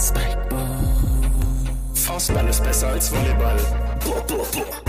[0.00, 1.30] Spikeball.
[1.94, 3.58] Faustball ist besser als Volleyball.
[4.02, 4.80] Boah, boah, boah.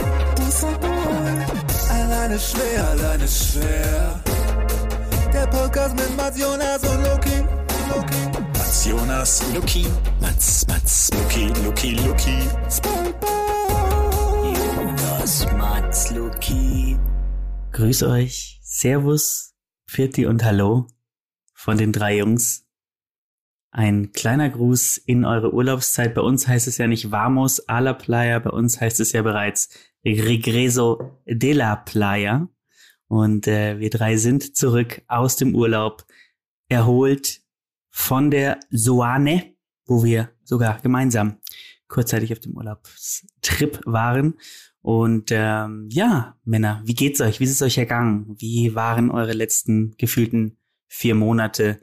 [1.90, 4.24] Alleine schwer, alleine schwer.
[5.34, 7.44] Der Podcast mit Mats Jonas und Loki.
[7.90, 8.22] Loki.
[8.58, 9.86] Mats Jonas, Luki.
[10.22, 12.38] Mats, Mats, Luki, Luki, Luki.
[12.70, 14.54] Spikeball.
[14.56, 16.98] Jonas, Mats, Luki.
[17.74, 19.54] Grüß euch, Servus,
[19.88, 20.88] Pfirti und Hallo
[21.54, 22.66] von den drei Jungs.
[23.74, 26.14] Ein kleiner Gruß in eure Urlaubszeit.
[26.14, 29.22] Bei uns heißt es ja nicht Vamos a la Playa, bei uns heißt es ja
[29.22, 29.70] bereits
[30.06, 32.50] Regreso de la Playa.
[33.08, 36.06] Und äh, wir drei sind zurück aus dem Urlaub,
[36.68, 37.42] erholt
[37.90, 41.38] von der Soane, wo wir sogar gemeinsam
[41.88, 44.36] kurzzeitig auf dem Urlaubstrip waren.
[44.82, 47.40] Und ähm, ja, Männer, wie geht's euch?
[47.40, 48.36] Wie ist es euch ergangen?
[48.38, 50.58] Wie waren eure letzten gefühlten
[50.88, 51.80] vier Monate?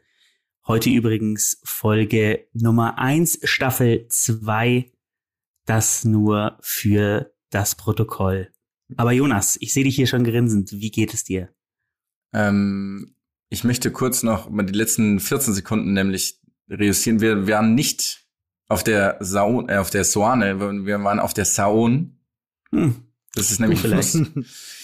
[0.69, 4.93] Heute übrigens Folge Nummer eins, Staffel zwei.
[5.65, 8.53] Das nur für das Protokoll.
[8.99, 10.73] Aber Jonas, ich sehe dich hier schon grinsend.
[10.73, 11.49] Wie geht es dir?
[12.35, 13.15] Ähm,
[13.49, 17.21] ich möchte kurz noch mal die letzten 14 Sekunden nämlich reüssieren.
[17.23, 18.27] Wir waren nicht
[18.69, 22.21] auf der Saon, äh, auf der Soane, wir waren auf der Saon.
[22.73, 22.95] Hm,
[23.33, 24.17] Das ist nämlich vielleicht.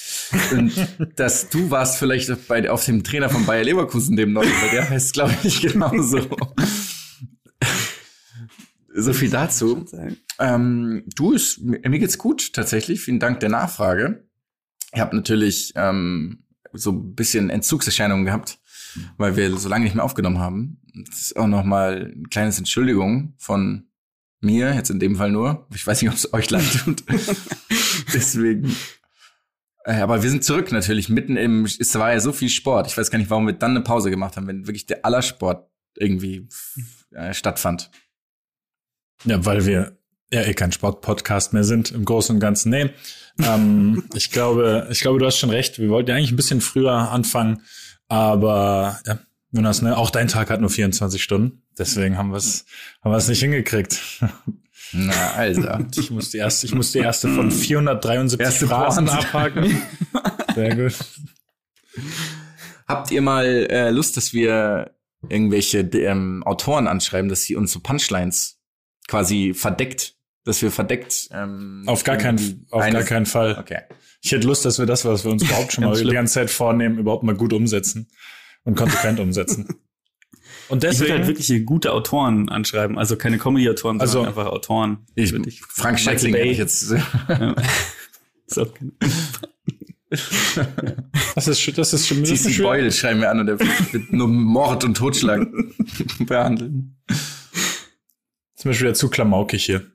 [0.52, 0.72] Und
[1.16, 4.88] dass du warst vielleicht bei, auf dem Trainer von Bayer Leverkusen dem neuen, weil der
[4.88, 6.20] heißt, glaube ich, genauso.
[8.94, 9.84] so viel dazu.
[10.38, 13.00] Ähm, du, ist, mir geht's gut, tatsächlich.
[13.00, 14.24] Vielen Dank der Nachfrage.
[14.92, 18.58] Ich habe natürlich ähm, so ein bisschen Entzugserscheinungen gehabt,
[19.16, 20.80] weil wir so lange nicht mehr aufgenommen haben.
[20.94, 23.88] Das ist auch noch mal ein kleines Entschuldigung von
[24.40, 25.66] mir, jetzt in dem Fall nur.
[25.74, 27.02] Ich weiß nicht, ob es euch leid tut.
[28.14, 28.76] Deswegen.
[29.84, 32.88] Äh, Aber wir sind zurück natürlich, mitten im, es war ja so viel Sport.
[32.88, 35.22] Ich weiß gar nicht, warum wir dann eine Pause gemacht haben, wenn wirklich der aller
[35.22, 36.48] Sport irgendwie
[37.12, 37.90] äh, stattfand.
[39.24, 39.96] Ja, weil wir
[40.32, 42.70] ja eh kein Sportpodcast mehr sind im Großen und Ganzen.
[42.70, 42.90] Nee,
[43.42, 45.78] ähm, ich glaube, ich glaube, du hast schon recht.
[45.78, 47.62] Wir wollten ja eigentlich ein bisschen früher anfangen,
[48.08, 49.18] aber ja,
[49.52, 51.62] Jonas, ne, auch dein Tag hat nur 24 Stunden.
[51.78, 52.64] Deswegen haben wir es
[53.02, 54.00] haben wir es nicht hingekriegt.
[54.94, 55.84] Na, Alter.
[55.96, 59.82] Ich muss die erste, ich muss die erste von 473 Erste Phrasen abhaken.
[60.54, 60.94] Sehr gut.
[62.86, 64.94] Habt ihr mal äh, Lust, dass wir
[65.28, 68.60] irgendwelche ähm, Autoren anschreiben, dass sie uns so Punchlines
[69.08, 73.56] quasi verdeckt, dass wir verdeckt ähm, Auf gar keinen, auf gar keinen Fall.
[73.58, 73.82] Okay.
[74.22, 76.50] Ich hätte Lust, dass wir das, was wir uns überhaupt schon mal die ganze Zeit
[76.50, 78.10] vornehmen, überhaupt mal gut umsetzen
[78.64, 79.68] und konsequent umsetzen.
[80.68, 84.46] Und Ich würde deswegen, halt wirklich gute Autoren anschreiben, also keine Comedy-Autoren, Also, sondern einfach
[84.52, 84.98] Autoren.
[85.14, 86.94] Ich, ich- Frank Schätzling hätte ich jetzt.
[88.46, 88.66] So,
[91.34, 92.62] das ist, schon- das ist schon, CC.
[92.62, 95.46] Boyle schreiben wir an und der wird nur Mord und Totschlag
[96.20, 96.96] behandeln.
[97.08, 99.86] Ist mir schon wieder zu klamaukig hier.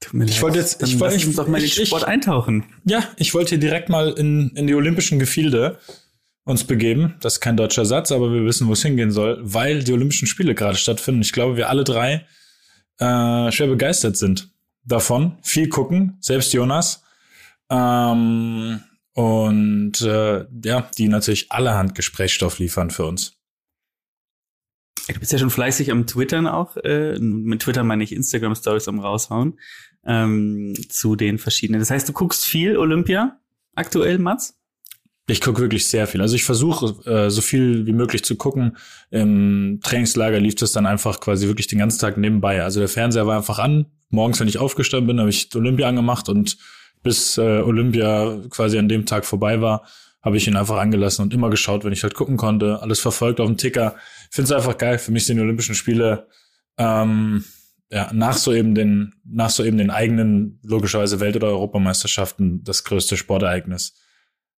[0.00, 0.42] Tut mir Ich leid.
[0.42, 2.64] wollte jetzt- ich wollte- uns doch mal in den ich- ich- Sport eintauchen.
[2.84, 5.78] Ja, ich wollte hier direkt mal in, in die olympischen Gefilde
[6.50, 7.14] uns begeben.
[7.20, 10.26] Das ist kein deutscher Satz, aber wir wissen, wo es hingehen soll, weil die Olympischen
[10.26, 11.22] Spiele gerade stattfinden.
[11.22, 12.26] Ich glaube, wir alle drei
[12.98, 14.50] äh, schwer begeistert sind
[14.84, 15.38] davon.
[15.42, 17.02] Viel gucken, selbst Jonas.
[17.70, 18.80] Ähm,
[19.14, 23.36] und äh, ja, die natürlich allerhand Gesprächsstoff liefern für uns.
[25.08, 26.76] Du bist ja schon fleißig am Twittern auch.
[26.76, 29.58] Äh, mit Twitter meine ich Instagram-Stories am raushauen.
[30.04, 31.80] Ähm, zu den verschiedenen.
[31.80, 33.38] Das heißt, du guckst viel Olympia
[33.74, 34.59] aktuell, Mats?
[35.30, 36.20] Ich gucke wirklich sehr viel.
[36.20, 38.76] Also ich versuche äh, so viel wie möglich zu gucken.
[39.10, 42.64] Im Trainingslager lief das dann einfach quasi wirklich den ganzen Tag nebenbei.
[42.64, 43.86] Also der Fernseher war einfach an.
[44.08, 46.58] Morgens, wenn ich aufgestanden bin, habe ich Olympia angemacht und
[47.04, 49.86] bis äh, Olympia quasi an dem Tag vorbei war,
[50.20, 52.82] habe ich ihn einfach angelassen und immer geschaut, wenn ich halt gucken konnte.
[52.82, 53.94] Alles verfolgt auf dem Ticker.
[54.32, 54.98] Finde es einfach geil.
[54.98, 56.26] Für mich sind die Olympischen Spiele
[56.76, 57.44] ähm,
[57.88, 62.82] ja, nach so eben den, nach so eben den eigenen, logischerweise Welt- oder Europameisterschaften das
[62.82, 63.94] größte Sportereignis.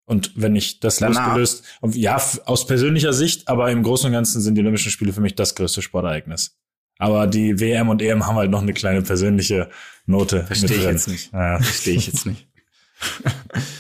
[0.06, 1.36] Und wenn ich das Danach.
[1.38, 1.64] losgelöst,
[1.94, 5.36] ja, aus persönlicher Sicht, aber im Großen und Ganzen sind die Olympischen Spiele für mich
[5.36, 6.58] das größte Sportereignis.
[6.98, 9.70] Aber die WM und EM haben halt noch eine kleine persönliche
[10.06, 10.44] Note.
[10.46, 11.34] Verstehe ich jetzt nicht.
[11.34, 12.48] Ja, Verstehe ich jetzt nicht.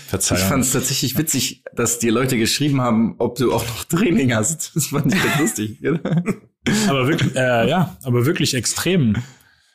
[0.07, 0.41] Verzeihung.
[0.41, 4.33] Ich fand es tatsächlich witzig, dass die Leute geschrieben haben, ob du auch noch Training
[4.33, 4.75] hast.
[4.75, 5.79] Das fand ich ganz lustig.
[6.87, 9.17] aber wirklich, äh, ja, aber wirklich extrem,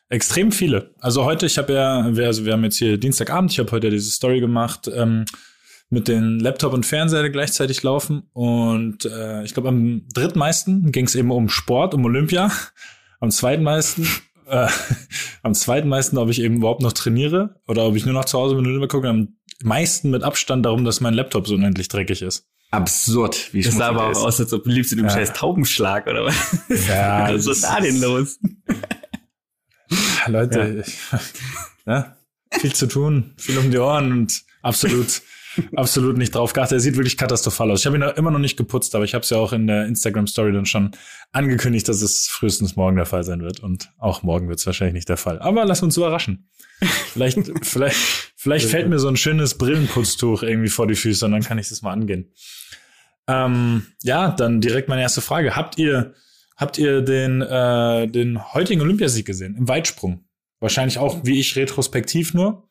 [0.08, 0.94] extrem viele.
[0.98, 3.90] Also heute, ich habe ja, wir, also wir haben jetzt hier Dienstagabend, ich habe heute
[3.90, 5.24] diese Story gemacht ähm,
[5.88, 11.14] mit den Laptop und Fernseher gleichzeitig laufen und äh, ich glaube am drittmeisten ging es
[11.14, 12.50] eben um Sport, um Olympia.
[13.20, 14.06] Am zweitmeisten,
[14.46, 14.68] äh,
[15.42, 18.54] am zweitmeisten, ob ich eben überhaupt noch trainiere oder ob ich nur noch zu Hause
[18.56, 19.08] mit Olympia gucke.
[19.08, 22.46] Am meisten mit Abstand darum, dass mein Laptop so unendlich dreckig ist.
[22.72, 24.18] Absurd, wie Das sah aber auch ist.
[24.18, 25.12] aus, als ob du liebst in dem Ja.
[25.12, 26.58] scheiß Taubenschlag oder was?
[26.88, 28.38] Ja, Was ist da denn los?
[30.26, 30.84] Leute,
[31.86, 32.16] ja.
[32.50, 35.22] viel zu tun, viel um die Ohren und absolut,
[35.76, 36.76] absolut nicht drauf geachtet.
[36.76, 37.80] Er sieht wirklich katastrophal aus.
[37.80, 39.86] Ich habe ihn immer noch nicht geputzt, aber ich habe es ja auch in der
[39.86, 40.92] Instagram-Story dann schon
[41.32, 43.60] angekündigt, dass es frühestens morgen der Fall sein wird.
[43.60, 45.38] Und auch morgen wird es wahrscheinlich nicht der Fall.
[45.40, 46.48] Aber lass uns überraschen.
[47.12, 47.96] Vielleicht, vielleicht,
[48.36, 51.68] vielleicht fällt mir so ein schönes Brillenputztuch irgendwie vor die Füße und dann kann ich
[51.68, 52.32] das mal angehen.
[53.28, 55.56] Ähm, ja, dann direkt meine erste Frage.
[55.56, 56.14] Habt ihr,
[56.56, 59.56] habt ihr den, äh, den heutigen Olympiasieg gesehen?
[59.56, 60.24] Im Weitsprung?
[60.60, 62.65] Wahrscheinlich auch, wie ich, retrospektiv nur.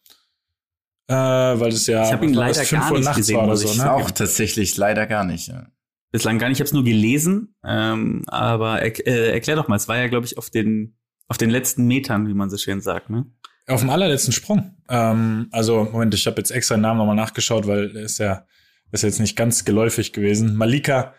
[1.07, 3.67] Äh, weil es ja Ich hab ihn leider gar Uhr nicht nachts gesehen, muss so,
[3.69, 3.91] ich ne?
[3.91, 5.47] Auch tatsächlich leider gar nicht.
[5.47, 5.67] Ja.
[6.11, 6.57] Bislang gar nicht.
[6.57, 7.55] Ich habe es nur gelesen.
[7.63, 9.75] Ähm, aber er, äh, erklär doch mal.
[9.75, 10.97] Es war ja, glaube ich, auf den
[11.27, 13.25] auf den letzten Metern, wie man so schön sagt, ne?
[13.67, 14.75] Auf dem allerletzten Sprung.
[14.89, 18.45] Ähm, also, Moment, ich habe jetzt extra den Namen nochmal nachgeschaut, weil er ist ja
[18.91, 20.55] ist jetzt nicht ganz geläufig gewesen.
[20.55, 21.13] Malika,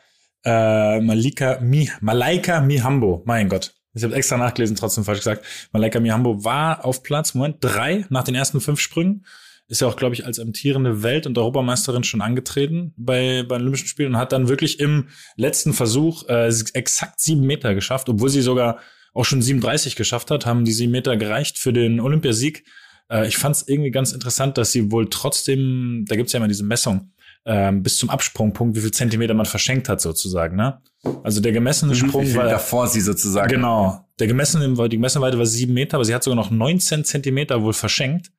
[0.44, 3.74] äh, Malika, Mi, Malaika Mihambo, mein Gott.
[3.94, 5.44] Ich habe extra nachgelesen, trotzdem falsch gesagt.
[5.72, 9.24] Malaika Mihambo war auf Platz, Moment, drei nach den ersten fünf Sprüngen.
[9.68, 13.62] Ist ja auch, glaube ich, als amtierende Welt- und Europameisterin schon angetreten bei, bei den
[13.62, 18.28] Olympischen Spielen und hat dann wirklich im letzten Versuch äh, exakt sieben Meter geschafft, obwohl
[18.28, 18.78] sie sogar
[19.12, 22.64] auch schon 37 geschafft hat, haben die sieben Meter gereicht für den Olympiasieg.
[23.10, 26.48] Äh, ich fand es irgendwie ganz interessant, dass sie wohl trotzdem, da gibt's ja immer
[26.48, 27.12] diese Messung,
[27.44, 30.56] ähm, bis zum Absprungpunkt, wie viel Zentimeter man verschenkt hat sozusagen.
[30.56, 30.80] Ne?
[31.22, 33.48] Also der gemessene Sprung Wie viel war davor sie sozusagen.
[33.48, 37.04] genau der gemessene, die gemessene Weite war sieben Meter, aber sie hat sogar noch 19
[37.04, 38.30] Zentimeter wohl verschenkt.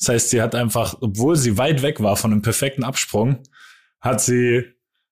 [0.00, 3.38] Das heißt, sie hat einfach, obwohl sie weit weg war von einem perfekten Absprung,
[4.00, 4.64] hat sie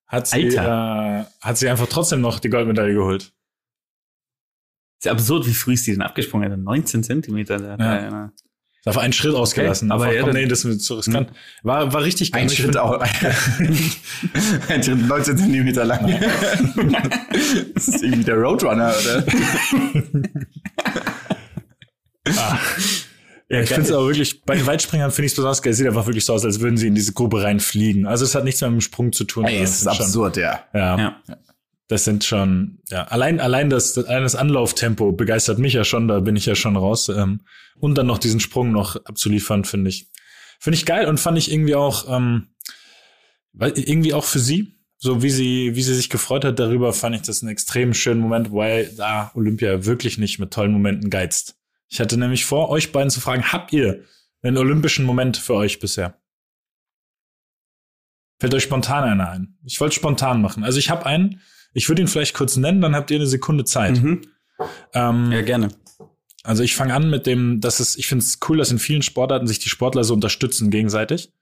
[0.07, 3.31] hat sie äh, hat sie einfach trotzdem noch die Goldmedaille geholt.
[4.97, 6.51] Ist ja absurd, wie früh ist die denn abgesprungen?
[6.51, 6.59] hat.
[6.59, 7.59] 19 Zentimeter.
[7.59, 8.09] Da, Ja.
[8.09, 8.31] da,
[8.79, 9.91] Ist einfach einen Schritt ausgelassen.
[9.91, 11.31] aber aber ja, komm, nee, das ist zu riskant.
[11.61, 12.99] War, war richtig Ein Ich Schritt auch.
[14.69, 16.19] Ein Schritt 19 Zentimeter lang.
[17.75, 19.23] das ist irgendwie der Roadrunner, oder?
[23.49, 25.71] Ja, ich finde es aber wirklich, bei den Weitspringern finde ich es besonders geil.
[25.71, 28.05] Es sieht einfach wirklich so aus, als würden sie in diese Grube reinfliegen.
[28.05, 29.45] Also es hat nichts mehr mit dem Sprung zu tun.
[29.45, 30.63] Ey, es ist sind schon- absurd, ja.
[30.73, 31.21] Ja, ja.
[31.87, 36.19] das sind schon, ja, allein, allein das, allein das Anlauftempo begeistert mich ja schon, da
[36.19, 37.09] bin ich ja schon raus.
[37.09, 37.41] Ähm,
[37.79, 40.09] und dann noch diesen Sprung noch abzuliefern, finde ich,
[40.59, 42.49] finde ich geil und fand ich irgendwie auch, ähm,
[43.53, 47.15] weil, irgendwie auch für sie, so wie sie, wie sie sich gefreut hat darüber, fand
[47.15, 51.55] ich das einen extrem schönen Moment, weil da Olympia wirklich nicht mit tollen Momenten geizt.
[51.89, 54.03] Ich hatte nämlich vor, euch beiden zu fragen, habt ihr
[54.41, 56.15] einen olympischen Moment für euch bisher?
[58.39, 59.57] Fällt euch spontan einer ein?
[59.65, 60.63] Ich wollte spontan machen.
[60.63, 61.41] Also ich habe einen,
[61.73, 64.01] ich würde ihn vielleicht kurz nennen, dann habt ihr eine Sekunde Zeit.
[64.01, 64.21] Mhm.
[64.93, 65.69] Ähm, ja, gerne.
[66.43, 69.01] also ich fange an mit dem, dass es, ich finde es cool, dass in vielen
[69.01, 71.33] Sportarten sich die Sportler so unterstützen gegenseitig.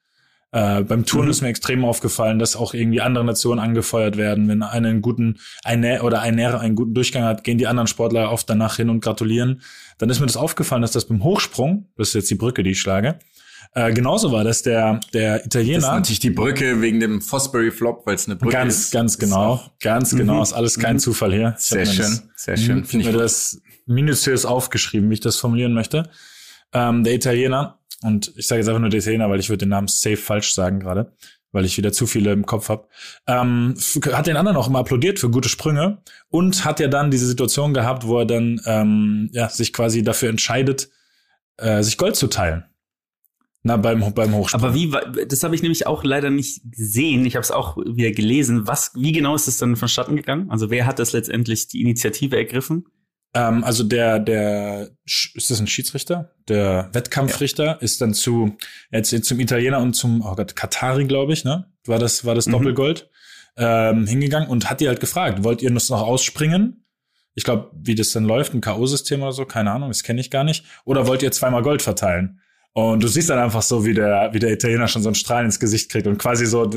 [0.52, 1.32] Äh, beim Touren Mhm.
[1.32, 4.48] ist mir extrem aufgefallen, dass auch irgendwie andere Nationen angefeuert werden.
[4.48, 8.32] Wenn einer einen guten eine oder eine einen guten Durchgang hat, gehen die anderen Sportler
[8.32, 9.62] oft danach hin und gratulieren.
[9.98, 12.72] Dann ist mir das aufgefallen, dass das beim Hochsprung, das ist jetzt die Brücke, die
[12.72, 13.20] ich schlage,
[13.74, 17.72] äh, genauso war, dass der der Das Italiener ist natürlich die Brücke wegen dem Fosbury
[17.72, 18.92] Flop, weil es eine Brücke ganz ist.
[18.92, 21.56] ganz genau, auch ganz genau, ist alles kein Zufall hier.
[21.58, 22.78] Ich Sehr mir schön, das- sehr schön.
[22.80, 23.20] Mhm, mir ich gut.
[23.20, 26.10] das minutiös aufgeschrieben, wie ich das formulieren möchte.
[26.74, 29.70] Ähm, der Italiener, und ich sage jetzt einfach nur der Italiener, weil ich würde den
[29.70, 31.14] Namen safe falsch sagen gerade,
[31.52, 32.88] weil ich wieder zu viele im Kopf habe,
[33.28, 33.76] ähm,
[34.12, 37.74] hat den anderen auch immer applaudiert für gute Sprünge und hat ja dann diese Situation
[37.74, 40.90] gehabt, wo er dann ähm, ja, sich quasi dafür entscheidet,
[41.58, 42.66] äh, sich Gold zu teilen.
[43.64, 44.64] Na, beim, beim Hochsprung.
[44.64, 44.92] Aber wie,
[45.28, 47.26] das habe ich nämlich auch leider nicht gesehen.
[47.26, 48.66] Ich habe es auch wieder gelesen.
[48.66, 50.50] Was, wie genau ist es dann vonstatten gegangen?
[50.50, 52.86] Also wer hat das letztendlich die Initiative ergriffen?
[53.34, 56.32] Ähm, also der, der, ist das ein Schiedsrichter?
[56.48, 58.58] Der Wettkampfrichter ist dann zu,
[58.92, 61.72] jetzt zum Italiener und zum, oh Gott, Katari, glaube ich, ne?
[61.86, 62.52] War das, war das Mhm.
[62.54, 63.10] Doppelgold,
[63.58, 66.86] ähm, hingegangen und hat die halt gefragt, wollt ihr das noch ausspringen?
[67.36, 70.32] Ich glaube, wie das dann läuft, ein K.O.-System oder so, keine Ahnung, das kenne ich
[70.32, 70.66] gar nicht.
[70.86, 72.42] Oder wollt ihr zweimal Gold verteilen?
[72.78, 75.44] Und du siehst dann einfach so, wie der, wie der Italiener schon so einen Strahl
[75.44, 76.70] ins Gesicht kriegt und quasi so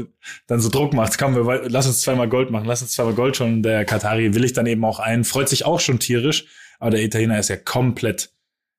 [0.46, 1.18] dann so Druck macht.
[1.18, 3.62] Komm, wir, lass uns zweimal Gold machen, lass uns zweimal Gold schon.
[3.62, 6.46] Der Katari will ich dann eben auch ein, freut sich auch schon tierisch,
[6.78, 8.30] aber der Italiener ist ja komplett.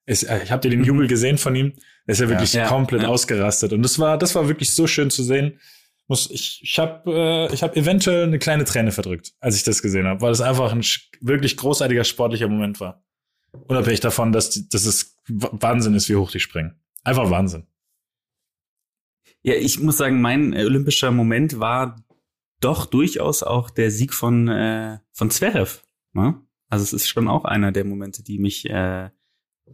[0.08, 1.74] Ist, äh, ich habe dir den Jubel gesehen von ihm.
[2.08, 3.10] Der ist ja wirklich Ja, komplett ja.
[3.10, 3.72] ausgerastet.
[3.72, 5.60] Und das war, das war wirklich so schön zu sehen.
[6.08, 9.84] Muss ich, ich habe, äh, ich habe eventuell eine kleine Träne verdrückt, als ich das
[9.84, 10.84] gesehen habe, weil es einfach ein
[11.20, 13.04] wirklich großartiger sportlicher Moment war.
[13.68, 16.81] Unabhängig davon, dass, dass es Wahnsinn ist, wie hoch die springen.
[17.04, 17.68] Einfach Wahnsinn.
[19.44, 22.04] Ja, ich muss sagen, mein äh, olympischer Moment war
[22.60, 25.82] doch durchaus auch der Sieg von, äh, von Zverev.
[26.14, 26.40] Ne?
[26.70, 29.10] Also es ist schon auch einer der Momente, die mich äh,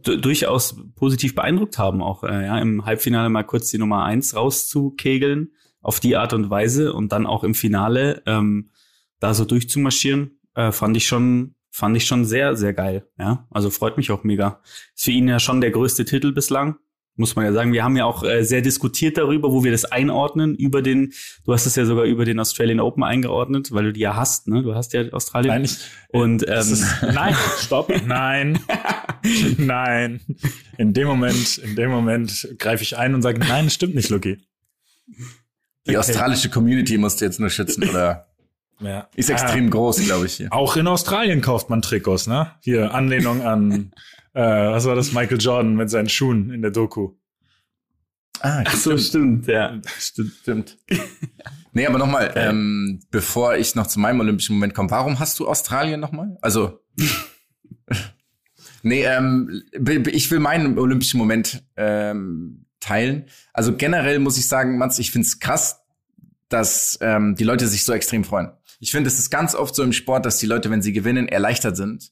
[0.02, 4.34] du- durchaus positiv beeindruckt haben, auch äh, ja, im Halbfinale mal kurz die Nummer eins
[4.34, 8.70] rauszukegeln auf die Art und Weise und dann auch im Finale ähm,
[9.20, 13.06] da so durchzumarschieren, äh, fand ich schon fand ich schon sehr, sehr geil.
[13.18, 14.60] Ja, also freut mich auch mega.
[14.96, 16.78] Ist für ihn ja schon der größte Titel bislang
[17.18, 17.72] muss man ja sagen.
[17.72, 21.12] Wir haben ja auch äh, sehr diskutiert darüber, wo wir das einordnen, über den,
[21.44, 24.48] du hast es ja sogar über den Australian Open eingeordnet, weil du die ja hast,
[24.48, 24.62] ne?
[24.62, 25.54] Du hast ja Australien.
[25.54, 28.58] Nein, ich, und ähm, ist, nein, stopp, nein,
[29.58, 30.20] nein.
[30.78, 34.10] In dem Moment, in dem Moment greife ich ein und sage, nein, das stimmt nicht,
[34.10, 34.38] Lucky.
[35.86, 35.96] Die okay.
[35.96, 38.27] australische Community musst du jetzt nur schützen, oder?
[38.80, 39.08] Ja.
[39.14, 40.34] Ist extrem ah, groß, glaube ich.
[40.34, 40.52] Hier.
[40.52, 42.52] Auch in Australien kauft man Trikots, ne?
[42.60, 43.92] Hier, Anlehnung an
[44.34, 45.12] äh, was war das?
[45.12, 47.14] Michael Jordan mit seinen Schuhen in der Doku.
[48.40, 49.80] Ah, Ach so, stimmt, ja.
[49.98, 50.78] Stimmt, stimmt.
[51.72, 52.48] nee, aber nochmal, okay.
[52.48, 56.36] ähm, bevor ich noch zu meinem olympischen Moment komme, warum hast du Australien nochmal?
[56.40, 56.78] Also,
[58.84, 63.26] nee, ähm, ich will meinen olympischen Moment ähm, teilen.
[63.52, 65.80] Also generell muss ich sagen, Mats, ich find's krass,
[66.48, 68.52] dass ähm, die Leute sich so extrem freuen.
[68.80, 71.28] Ich finde, es ist ganz oft so im Sport, dass die Leute, wenn sie gewinnen,
[71.28, 72.10] erleichtert sind.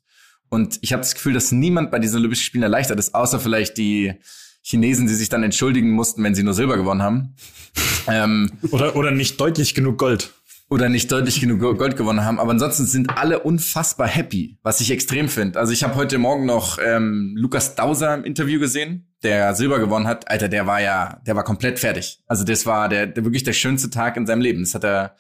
[0.48, 3.76] Und ich habe das Gefühl, dass niemand bei diesen Olympischen Spielen erleichtert ist, außer vielleicht
[3.78, 4.14] die
[4.62, 7.34] Chinesen, die sich dann entschuldigen mussten, wenn sie nur Silber gewonnen haben.
[8.08, 10.32] ähm, oder, oder nicht deutlich genug Gold.
[10.68, 12.40] Oder nicht deutlich genug Gold gewonnen haben.
[12.40, 15.60] Aber ansonsten sind alle unfassbar happy, was ich extrem finde.
[15.60, 20.08] Also ich habe heute Morgen noch ähm, Lukas Dauser im Interview gesehen, der Silber gewonnen
[20.08, 20.28] hat.
[20.28, 22.18] Alter, der war ja, der war komplett fertig.
[22.26, 24.64] Also das war der, der wirklich der schönste Tag in seinem Leben.
[24.64, 25.16] Das hat er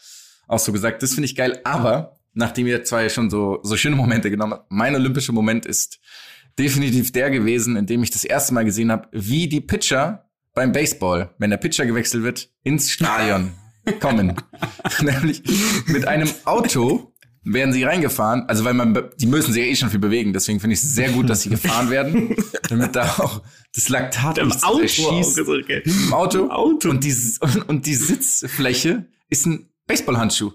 [0.46, 1.02] auch so gesagt.
[1.02, 1.60] Das finde ich geil.
[1.64, 5.98] Aber nachdem ihr zwei schon so, so schöne Momente genommen habt, mein olympischer Moment ist
[6.58, 10.72] definitiv der gewesen, in dem ich das erste Mal gesehen habe, wie die Pitcher beim
[10.72, 13.52] Baseball, wenn der Pitcher gewechselt wird, ins Stadion
[14.00, 14.34] kommen.
[15.02, 15.42] Nämlich
[15.86, 17.12] mit einem Auto
[17.44, 20.58] werden sie reingefahren, also weil man, die müssen sich ja eh schon viel bewegen, deswegen
[20.58, 22.34] finde ich es sehr gut, dass sie gefahren werden,
[22.68, 25.38] damit da auch das Laktat Im Auto schießt.
[25.38, 26.44] Im Auto.
[26.44, 26.90] Im Auto.
[26.90, 30.52] Und die, und, und die Sitzfläche ist ein Baseballhandschuh.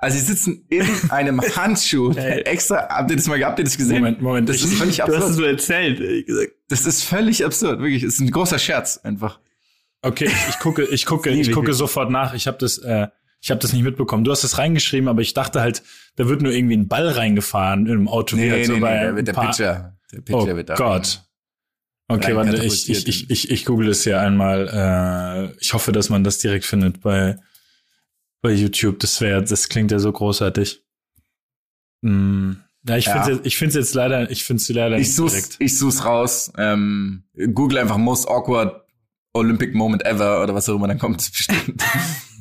[0.00, 2.88] Also sie sitzen in einem Handschuh extra.
[2.88, 3.98] Habt ihr das mal habt ihr das gesehen?
[3.98, 4.48] Moment, Moment.
[4.48, 5.20] Das ist völlig absurd.
[5.20, 6.52] Du hast es nur erzählt, ehrlich gesagt.
[6.68, 8.02] Das ist völlig absurd, wirklich.
[8.02, 9.40] Das ist ein großer Scherz einfach.
[10.02, 12.32] Okay, ich gucke, ich gucke, ich gucke sofort nach.
[12.34, 13.08] Ich habe das, äh,
[13.40, 14.22] ich habe das nicht mitbekommen.
[14.22, 15.82] Du hast das reingeschrieben, aber ich dachte halt,
[16.14, 18.36] da wird nur irgendwie ein Ball reingefahren in einem Auto.
[18.36, 19.98] Nee, nee, so nee, bei nee, der, der Pitcher.
[20.12, 21.22] Der Pitcher oh wird da Gott.
[22.06, 25.50] Okay, warte, ich, ich, ich, ich, ich google das ja einmal.
[25.52, 27.36] Äh, ich hoffe, dass man das direkt findet bei
[28.42, 28.98] bei YouTube.
[29.00, 30.82] Das wäre, das klingt ja so großartig.
[32.04, 32.62] Hm.
[32.86, 35.32] Ja, ich finde es ich find's jetzt leider, ich finde sie leider ich nicht such's,
[35.32, 35.56] direkt.
[35.58, 36.52] Ich such's raus.
[36.56, 38.82] Ähm, Google einfach most awkward
[39.34, 41.30] Olympic moment ever oder was auch immer dann kommt.
[41.30, 41.82] Bestimmt.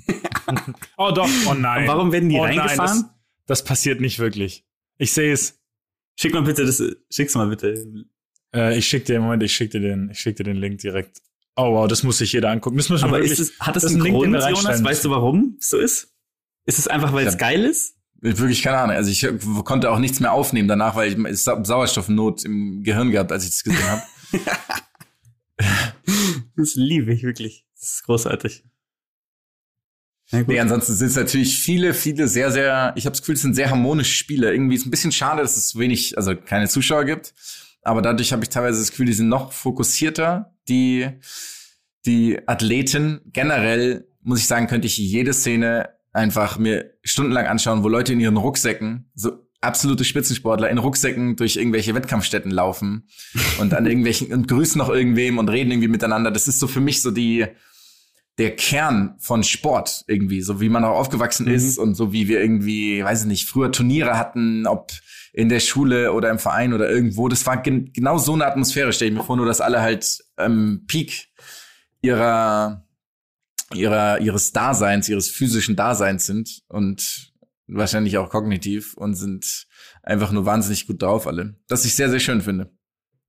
[0.98, 1.82] oh doch, oh nein.
[1.82, 2.78] Und warum werden die oh reingefahren?
[2.78, 3.10] Nein,
[3.46, 4.66] das, das, passiert nicht wirklich.
[4.98, 5.60] Ich sehe es.
[6.20, 7.86] Schick mal bitte das, schick's mal bitte.
[8.56, 11.22] Äh, ich schick dir, Moment, ich schick dir den, ich schick dir den Link direkt.
[11.60, 12.78] Oh wow, das muss sich jeder angucken.
[12.78, 14.84] Das Aber ist es, hat es einen Grund, Jonas?
[14.84, 16.14] Weißt du, warum es so ist?
[16.66, 17.96] Ist es einfach, weil es geil ist?
[18.20, 18.96] Wirklich keine Ahnung.
[18.96, 19.28] Also ich
[19.64, 23.64] konnte auch nichts mehr aufnehmen danach, weil ich Sauerstoffnot im Gehirn gehabt, als ich das
[23.64, 24.02] gesehen habe.
[26.56, 27.66] das liebe ich wirklich.
[27.80, 28.64] Das ist großartig.
[30.30, 33.42] Ja, nee, ansonsten sind es natürlich viele, viele sehr, sehr, ich habe das Gefühl, es
[33.42, 34.52] sind sehr harmonische Spiele.
[34.52, 37.34] Irgendwie ist ein bisschen schade, dass es wenig, also keine Zuschauer gibt.
[37.88, 40.54] Aber dadurch habe ich teilweise das Gefühl, die sind noch fokussierter.
[40.68, 41.08] Die,
[42.06, 47.88] die Athleten generell, muss ich sagen, könnte ich jede Szene einfach mir stundenlang anschauen, wo
[47.88, 53.08] Leute in ihren Rucksäcken, so absolute Spitzensportler in Rucksäcken durch irgendwelche Wettkampfstätten laufen
[53.60, 56.30] und an irgendwelchen und grüßen noch irgendwem und reden irgendwie miteinander.
[56.30, 57.46] Das ist so für mich so die
[58.38, 61.54] der Kern von Sport irgendwie, so wie man auch aufgewachsen mhm.
[61.54, 64.92] ist und so wie wir irgendwie, weiß ich nicht, früher Turniere hatten, ob
[65.38, 67.28] in der Schule oder im Verein oder irgendwo.
[67.28, 70.26] Das war gen genau so eine Atmosphäre, stelle ich mir vor, nur dass alle halt
[70.36, 71.28] ähm, Peak
[72.02, 72.88] ihrer,
[73.72, 77.32] ihrer, ihres Daseins, ihres physischen Daseins sind und
[77.68, 79.68] wahrscheinlich auch kognitiv und sind
[80.02, 81.56] einfach nur wahnsinnig gut drauf alle.
[81.68, 82.72] Das ich sehr, sehr schön finde.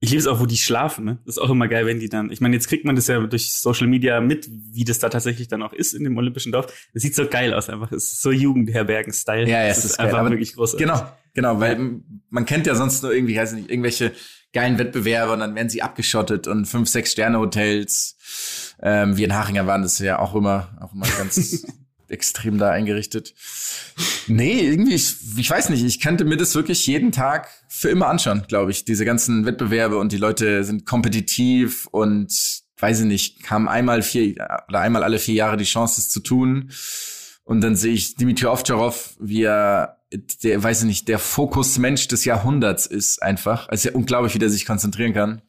[0.00, 1.19] Ich liebe es auch, wo die schlafen, ne?
[1.27, 3.19] Das ist auch immer geil, wenn die dann, ich meine, jetzt kriegt man das ja
[3.19, 6.73] durch Social Media mit, wie das da tatsächlich dann auch ist in dem Olympischen Dorf.
[6.95, 7.91] Das sieht so geil aus einfach.
[7.93, 9.49] Es ist so Jugendherbergen-Style.
[9.49, 10.31] Ja, ja, es ist, ist einfach geil.
[10.31, 10.87] wirklich großartig.
[10.87, 11.05] Genau,
[11.38, 14.12] genau, weil man kennt ja sonst nur irgendwie, weiß nicht, irgendwelche
[14.52, 18.75] geilen Wettbewerbe und dann werden sie abgeschottet und fünf, sechs Sterne Hotels.
[18.83, 21.64] Ähm, wir in Hachinger waren das ja auch immer, auch immer ganz
[22.09, 23.35] extrem da eingerichtet.
[24.26, 28.09] Nee, irgendwie, ich, ich weiß nicht, ich könnte mir das wirklich jeden Tag für immer
[28.09, 28.85] anschauen, glaube ich.
[28.85, 32.33] Diese ganzen Wettbewerbe und die Leute sind kompetitiv und
[32.78, 34.35] weiß ich nicht, haben einmal vier
[34.68, 36.73] oder einmal alle vier Jahre die Chance, das zu tun.
[37.45, 42.25] Und dann sehe ich Dimitri Ovtcharov, wie er, der, weiß ich nicht, der Fokusmensch des
[42.25, 43.69] Jahrhunderts ist einfach.
[43.69, 45.43] Also ja unglaublich, wie der sich konzentrieren kann.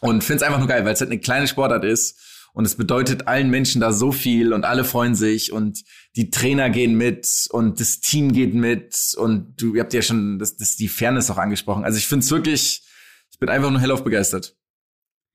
[0.00, 2.18] Und finde es einfach nur geil, weil es halt eine kleine Sportart ist
[2.52, 5.84] Und es bedeutet allen Menschen da so viel und alle freuen sich und
[6.16, 10.38] die Trainer gehen mit und das Team geht mit und du ihr habt ja schon
[10.38, 11.84] das, das die Fairness auch angesprochen.
[11.84, 12.82] Also ich finde es wirklich,
[13.30, 14.56] ich bin einfach nur hellauf begeistert.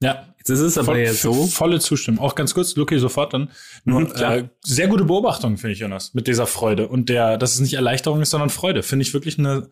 [0.01, 1.45] Ja, Jetzt ist es aber voll, ja so.
[1.45, 2.19] volle Zustimmung.
[2.19, 3.51] Auch ganz kurz, Luki, sofort dann.
[3.85, 6.87] Nur, Mhm, äh, sehr gute Beobachtung, finde ich, Jonas, mit dieser Freude.
[6.87, 8.81] Und der, dass es nicht Erleichterung ist, sondern Freude.
[8.81, 9.69] Finde ich wirklich eine,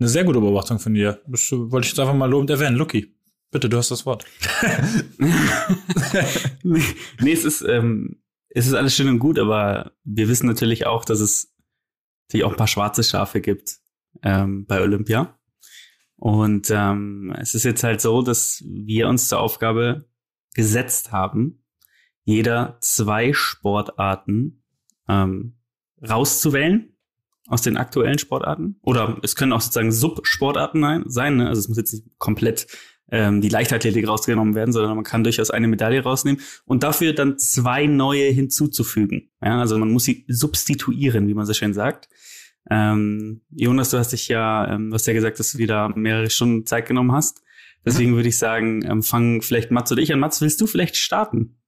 [0.00, 1.20] eine sehr gute Beobachtung von dir.
[1.28, 2.74] Das äh, wollte ich jetzt einfach mal lobend erwähnen.
[2.74, 3.14] Luki,
[3.52, 4.24] bitte, du hast das Wort.
[6.64, 11.04] nee, es ist, ähm, es ist alles schön und gut, aber wir wissen natürlich auch,
[11.04, 11.54] dass es
[12.26, 13.76] natürlich auch ein paar schwarze Schafe gibt
[14.24, 15.37] ähm, bei Olympia.
[16.20, 20.04] Und ähm, es ist jetzt halt so, dass wir uns zur Aufgabe
[20.54, 21.62] gesetzt haben,
[22.24, 24.64] jeder zwei Sportarten
[25.08, 25.54] ähm,
[26.06, 26.92] rauszuwählen
[27.46, 28.80] aus den aktuellen Sportarten.
[28.82, 31.36] Oder es können auch sozusagen Subsportarten ein- sein.
[31.36, 31.48] Ne?
[31.48, 32.66] Also es muss jetzt nicht komplett
[33.10, 37.38] ähm, die Leichtathletik rausgenommen werden, sondern man kann durchaus eine Medaille rausnehmen und dafür dann
[37.38, 39.30] zwei neue hinzuzufügen.
[39.40, 42.08] Ja, also man muss sie substituieren, wie man so schön sagt.
[42.70, 45.88] Ähm, Jonas, du hast dich ja, ähm, du hast ja gesagt, dass du dir da
[45.88, 47.42] mehrere Stunden Zeit genommen hast.
[47.84, 50.20] Deswegen würde ich sagen, ähm, fangen vielleicht Mats oder ich an.
[50.20, 51.58] Mats, willst du vielleicht starten?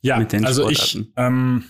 [0.00, 1.64] Ja, mit den also ich, ähm,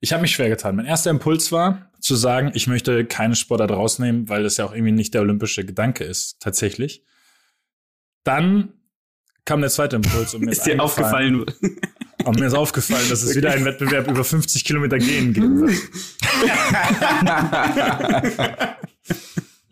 [0.00, 0.76] ich habe mich schwer getan.
[0.76, 4.72] Mein erster Impuls war zu sagen, ich möchte keine Sportart rausnehmen, weil das ja auch
[4.72, 7.04] irgendwie nicht der olympische Gedanke ist, tatsächlich.
[8.22, 8.72] Dann
[9.44, 11.44] kam der zweite Impuls und mir ist, Ist dir aufgefallen?
[12.24, 15.76] Und mir ist aufgefallen, dass es wieder einen Wettbewerb über 50 Kilometer gehen geben wird.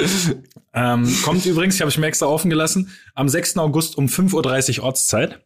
[0.75, 3.59] ähm, kommt übrigens, ich habe ich mir extra offen gelassen, am 6.
[3.59, 5.41] August um 5.30 Uhr Ortszeit.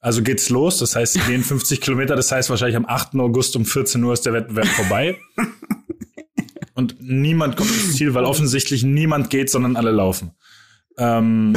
[0.00, 3.16] Also geht's los, das heißt, es gehen 50 Kilometer, das heißt wahrscheinlich am 8.
[3.16, 5.18] August um 14 Uhr ist der Wettbewerb vorbei.
[6.74, 10.30] Und niemand kommt ins Ziel, weil offensichtlich niemand geht, sondern alle laufen.
[10.96, 11.56] Ähm,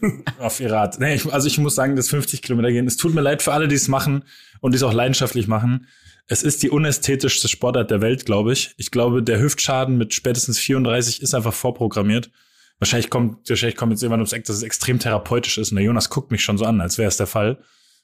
[0.38, 0.98] auf ihr Rad.
[0.98, 2.86] Nee, ich, also ich muss sagen, das 50 Kilometer gehen.
[2.86, 4.24] Es tut mir leid für alle, die es machen
[4.60, 5.86] und die es auch leidenschaftlich machen.
[6.28, 8.74] Es ist die unästhetischste Sportart der Welt, glaube ich.
[8.78, 12.30] Ich glaube, der Hüftschaden mit spätestens 34 ist einfach vorprogrammiert.
[12.78, 15.70] Wahrscheinlich kommt, wahrscheinlich kommt jetzt jemand ums Eck, dass es extrem therapeutisch ist.
[15.70, 17.58] Und der Jonas guckt mich schon so an, als wäre es der Fall.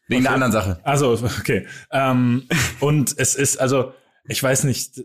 [0.08, 0.80] Wegen der anderen Sache.
[0.84, 1.66] Also, okay.
[1.90, 2.44] Ähm,
[2.80, 3.92] und es ist, also,
[4.28, 5.04] ich weiß nicht,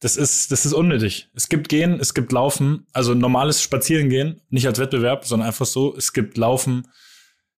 [0.00, 1.28] das ist, das ist unnötig.
[1.34, 5.96] Es gibt Gehen, es gibt Laufen, also normales Spazierengehen, nicht als Wettbewerb, sondern einfach so.
[5.96, 6.86] Es gibt Laufen,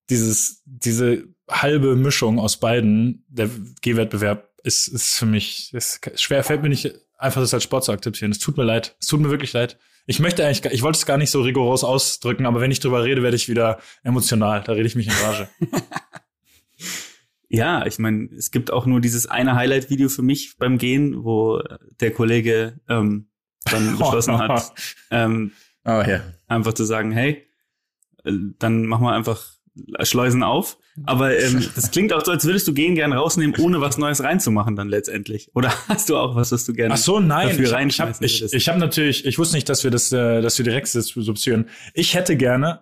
[0.09, 3.51] dieses, diese halbe Mischung aus beiden, der
[3.83, 7.93] Gehwettbewerb ist, ist für mich, ist schwer, fällt mir nicht einfach das als Sport zu
[7.93, 8.31] akzeptieren.
[8.31, 8.97] Es tut mir leid.
[9.01, 9.79] Es tut mir wirklich leid.
[10.07, 13.05] Ich möchte eigentlich, ich wollte es gar nicht so rigoros ausdrücken, aber wenn ich drüber
[13.05, 14.63] rede, werde ich wieder emotional.
[14.65, 15.49] Da rede ich mich in Rage.
[17.51, 21.61] Ja, ich meine, es gibt auch nur dieses eine Highlight-Video für mich beim Gehen, wo
[22.01, 23.29] der Kollege ähm,
[23.65, 24.73] dann beschlossen hat,
[25.11, 25.53] ähm,
[25.85, 26.21] Oh ja.
[26.47, 27.47] einfach zu sagen, hey,
[28.25, 29.45] äh, dann machen wir einfach
[30.03, 30.79] Schleusen auf.
[31.07, 34.23] Aber ähm, das klingt auch so, als würdest du Gehen gern rausnehmen, ohne was Neues
[34.23, 35.51] reinzumachen dann letztendlich.
[35.55, 37.49] Oder hast du auch was, was du gerne Ach so, nein.
[37.49, 40.65] dafür ich ich ich hab natürlich, ich wusste nicht, dass wir das, äh, dass wir
[40.65, 41.69] direkt substituieren.
[41.95, 42.81] Ich hätte gerne,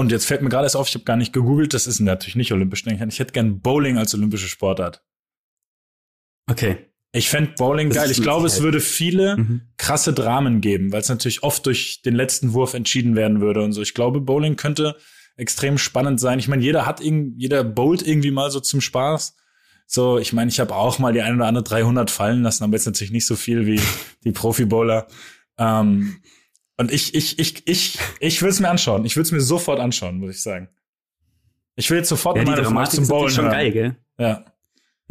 [0.00, 2.36] und jetzt fällt mir gerade erst auf, ich habe gar nicht gegoogelt, das ist natürlich
[2.36, 3.18] nicht olympisch, ich.
[3.18, 5.02] Hätte gern Bowling als olympische Sportart.
[6.48, 6.86] Okay.
[7.12, 8.10] Ich fände Bowling Das geil.
[8.10, 9.62] Ich glaube, es würde viele Mhm.
[9.76, 13.72] krasse Dramen geben, weil es natürlich oft durch den letzten Wurf entschieden werden würde und
[13.72, 13.82] so.
[13.82, 14.96] Ich glaube, Bowling könnte
[15.36, 16.38] extrem spannend sein.
[16.38, 19.36] Ich meine, jeder hat irgend, jeder bowlt irgendwie mal so zum Spaß.
[19.86, 22.74] So, ich meine, ich habe auch mal die ein oder andere 300 fallen lassen, aber
[22.74, 23.80] jetzt natürlich nicht so viel wie
[24.24, 25.08] die Profi-Bowler.
[25.58, 26.18] Ähm,
[26.80, 29.04] und ich, ich, ich, ich, ich würde es mir anschauen.
[29.04, 30.68] Ich würde es mir sofort anschauen, muss ich sagen.
[31.76, 33.52] Ich will jetzt sofort Ja, die mal Dramatik zum ist Bowlen schon hören.
[33.54, 33.96] geil, gell?
[34.18, 34.44] Ja.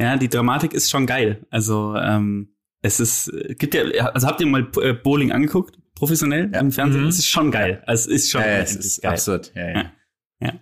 [0.00, 1.46] Ja, die Dramatik ist schon geil.
[1.50, 6.60] Also ähm, es ist, gibt ja, also habt ihr mal äh, Bowling angeguckt, professionell Ja.
[6.60, 7.02] im Fernsehen?
[7.02, 7.08] Mhm.
[7.08, 7.82] Es ist schon geil.
[7.86, 9.12] Also es ist schon Ja, ja, es ist geil.
[9.12, 9.52] absurd.
[9.54, 9.92] Ja, ja.
[10.40, 10.52] Ja.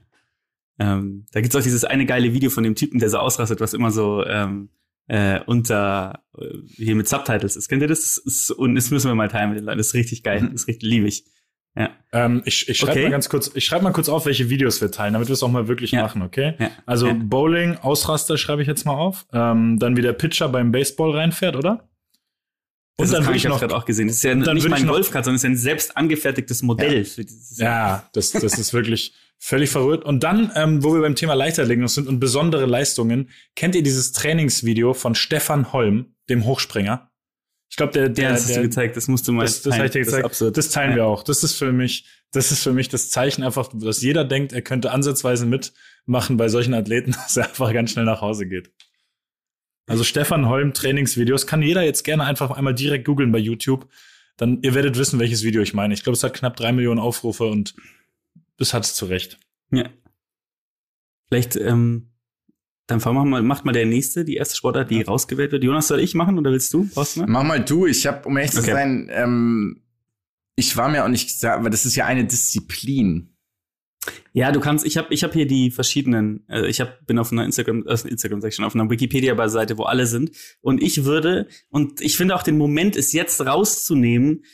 [0.80, 3.74] Ähm, da gibt's auch dieses eine geile Video von dem Typen, der so ausrastet, was
[3.74, 4.68] immer so ähm,
[5.08, 6.44] äh, unter äh,
[6.76, 7.68] hier mit Subtitles ist.
[7.68, 8.00] Kennt ihr das?
[8.02, 9.78] das ist, und das müssen wir mal teilen mit den Leuten.
[9.78, 10.40] Das ist richtig geil.
[10.42, 10.52] Mhm.
[10.52, 11.24] Das ist richtig liebig.
[11.76, 11.90] Ja.
[12.12, 13.02] Ähm, ich ich schreibe Okay.
[13.04, 15.42] mal ganz kurz, ich schreibe mal kurz auf, welche Videos wir teilen, damit wir es
[15.42, 16.02] auch mal wirklich Ja.
[16.02, 16.54] machen, okay?
[16.58, 16.70] Ja.
[16.86, 17.12] Also.
[17.14, 19.26] Bowling, Ausraster schreibe ich jetzt mal auf.
[19.32, 21.88] Ähm, dann wie der Pitcher beim Baseball reinfährt, oder?
[23.00, 24.08] Das Und dann ist würde ich noch, grad auch gesehen.
[24.08, 25.56] Das ist ja dann nicht würde mal ich ein noch- Golfkart, sondern es ist ein
[25.56, 27.56] selbst angefertigtes Modell für dieses.
[27.58, 30.04] ja, das, das ist wirklich völlig verrückt.
[30.04, 33.84] Und dann, ähm, wo wir beim Thema Leichtathletik noch sind und besondere Leistungen, kennt ihr
[33.84, 37.08] dieses Trainingsvideo von Stefan Holm, dem Hochspringer?
[37.70, 38.96] Ich glaube, der, der, Ja, das hast der, du gezeigt.
[38.96, 39.42] Das musst du mal.
[39.42, 40.22] Das, das habe ich dir teilen.
[40.24, 40.40] gezeigt.
[40.40, 40.52] Das.
[40.52, 40.96] Das teilen Ja.
[40.96, 41.22] wir auch.
[41.22, 44.62] Das ist für mich, das ist für mich das Zeichen einfach, dass jeder denkt, er
[44.62, 48.72] könnte ansatzweise mitmachen bei solchen Athleten, dass er einfach ganz schnell nach Hause geht.
[49.88, 53.88] Also Stefan Holm Trainingsvideos kann jeder jetzt gerne einfach einmal direkt googeln bei YouTube.
[54.36, 55.94] Dann ihr werdet wissen, welches Video ich meine.
[55.94, 57.74] Ich glaube, es hat knapp drei Millionen Aufrufe und
[58.58, 59.38] das hat es zu Recht.
[59.70, 59.88] Ja.
[61.28, 62.10] Vielleicht ähm,
[62.86, 65.64] Dann fahren wir mal, macht mal der nächste, die erste Sportart, die rausgewählt wird.
[65.64, 66.88] Jonas, soll ich machen oder willst du?
[66.94, 67.86] Brauchst du Mach mal du.
[67.86, 68.72] Ich habe, um ehrlich zu Okay.
[68.72, 69.82] sein, ähm,
[70.56, 73.34] ich war mir auch nicht gesagt, aber das ist ja eine Disziplin.
[74.32, 77.32] Ja, du kannst, ich habe ich hab hier die verschiedenen, äh, ich hab, bin auf
[77.32, 80.30] einer Instagram, äh, Instagram Section, auf einer Wikipedia-Seite, wo alle sind.
[80.60, 84.44] Und ich würde, und ich finde auch den Moment, es jetzt rauszunehmen,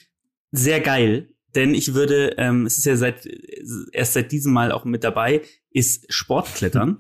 [0.53, 1.31] sehr geil.
[1.55, 3.29] Denn ich würde, ähm, es ist ja seit
[3.93, 6.99] erst seit diesem Mal auch mit dabei, ist Sportklettern.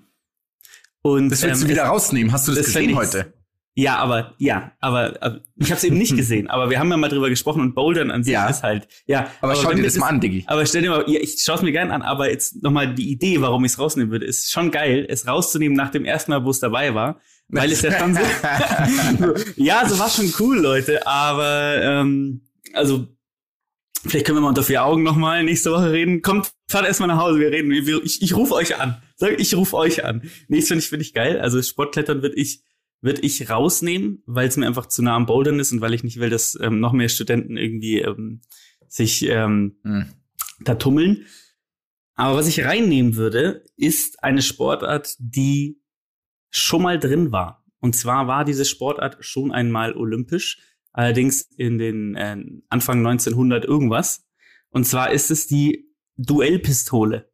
[1.02, 2.32] Und Das willst ähm, du wieder es- rausnehmen.
[2.32, 3.33] Hast du das, das gesehen heute?
[3.76, 6.48] Ja, aber ja, aber, aber ich habe es eben nicht gesehen.
[6.48, 8.46] Aber wir haben ja mal drüber gesprochen und Bouldern an sich Ja.
[8.48, 9.28] ist halt, ja.
[9.40, 10.44] Aber, schau wenn dir das mal an, Diggi.
[10.46, 13.10] aber stell dir mal, ja, ich schaue es mir gerne an, aber jetzt nochmal die
[13.10, 16.44] Idee, warum ich es rausnehmen würde, ist schon geil, es rauszunehmen nach dem ersten Mal,
[16.44, 17.20] wo es dabei war.
[17.48, 18.20] Weil es ja schon so.
[19.56, 23.06] ja, so war schon cool, Leute, aber ähm, also
[24.06, 26.22] vielleicht können wir mal unter vier Augen nochmal nächste Woche reden.
[26.22, 27.70] Kommt, fahrt erstmal nach Hause, wir reden.
[27.70, 29.02] Wir, ich ich rufe euch an.
[29.16, 30.22] Sag, ich rufe euch an.
[30.48, 31.40] Nee, das finde ich, finde ich geil.
[31.40, 32.62] Also Sportklettern würde ich
[33.04, 36.02] würde ich rausnehmen, weil es mir einfach zu nah am Bouldern ist und weil ich
[36.02, 38.40] nicht will, dass ähm, noch mehr Studenten irgendwie ähm,
[38.88, 40.06] sich ähm, Hm.
[40.60, 41.26] da tummeln.
[42.14, 45.80] Aber was ich reinnehmen würde, ist eine Sportart, die
[46.50, 47.64] schon mal drin war.
[47.80, 50.60] Und zwar war diese Sportart schon einmal olympisch,
[50.92, 52.36] allerdings in den äh,
[52.70, 54.26] Anfang 1900 irgendwas.
[54.70, 57.30] Und zwar ist es die Duellpistole.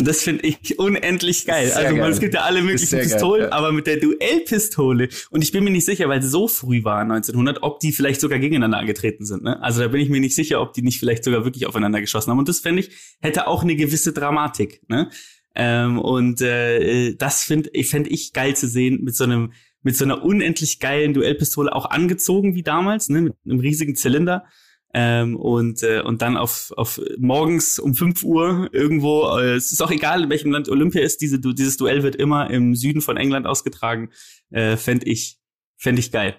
[0.00, 1.68] Und das finde ich unendlich geil.
[1.68, 2.10] Sehr also geil.
[2.10, 3.52] es gibt ja alle möglichen sehr geil, Pistolen, ja.
[3.52, 5.08] aber mit der Duellpistole.
[5.30, 8.20] Und ich bin mir nicht sicher, weil es so früh war 1900, ob die vielleicht
[8.20, 9.42] sogar gegeneinander angetreten sind.
[9.42, 9.62] Ne?
[9.62, 12.30] Also da bin ich mir nicht sicher, ob die nicht vielleicht sogar wirklich aufeinander geschossen
[12.30, 12.38] haben.
[12.38, 14.80] Und das fände ich hätte auch eine gewisse Dramatik.
[14.88, 15.10] Ne?
[15.54, 19.96] Ähm, und äh, das finde ich fänd ich geil zu sehen mit so einem mit
[19.96, 24.44] so einer unendlich geilen Duellpistole auch angezogen wie damals, ne, mit einem riesigen Zylinder.
[24.92, 29.80] Ähm, und, äh, und dann auf, auf morgens um 5 Uhr irgendwo, äh, es ist
[29.82, 33.00] auch egal, in welchem Land Olympia ist, diese, du- dieses Duell wird immer im Süden
[33.00, 34.10] von England ausgetragen.
[34.50, 35.38] Äh, Fände ich,
[35.76, 36.34] fänd ich geil.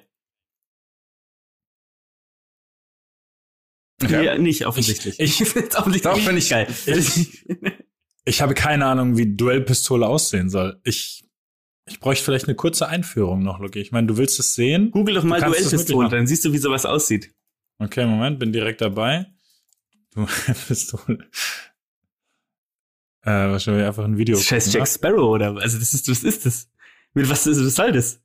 [4.04, 4.26] Okay.
[4.26, 5.20] Ja, nicht offensichtlich.
[5.20, 6.68] Ich- ich find's offensichtlich Doch, ich- geil.
[8.24, 10.80] Ich habe keine Ahnung, wie Duellpistole aussehen soll.
[10.84, 11.28] Ich,
[11.90, 13.80] ich bräuchte vielleicht eine kurze Einführung noch, Lucky.
[13.80, 14.92] Ich meine, du willst es sehen?
[14.92, 17.34] Google doch mal Duellpistole, dann siehst du, wie sowas aussieht.
[17.82, 19.26] Okay, Moment, bin direkt dabei.
[20.13, 21.20] Duellpistole.
[23.24, 24.34] Äh, wahrscheinlich einfach ein Video.
[24.34, 26.72] Das ist scheiß gucken, Jack Sparrow oder also das ist was ist das?
[27.13, 28.20] Mit was ist was soll das?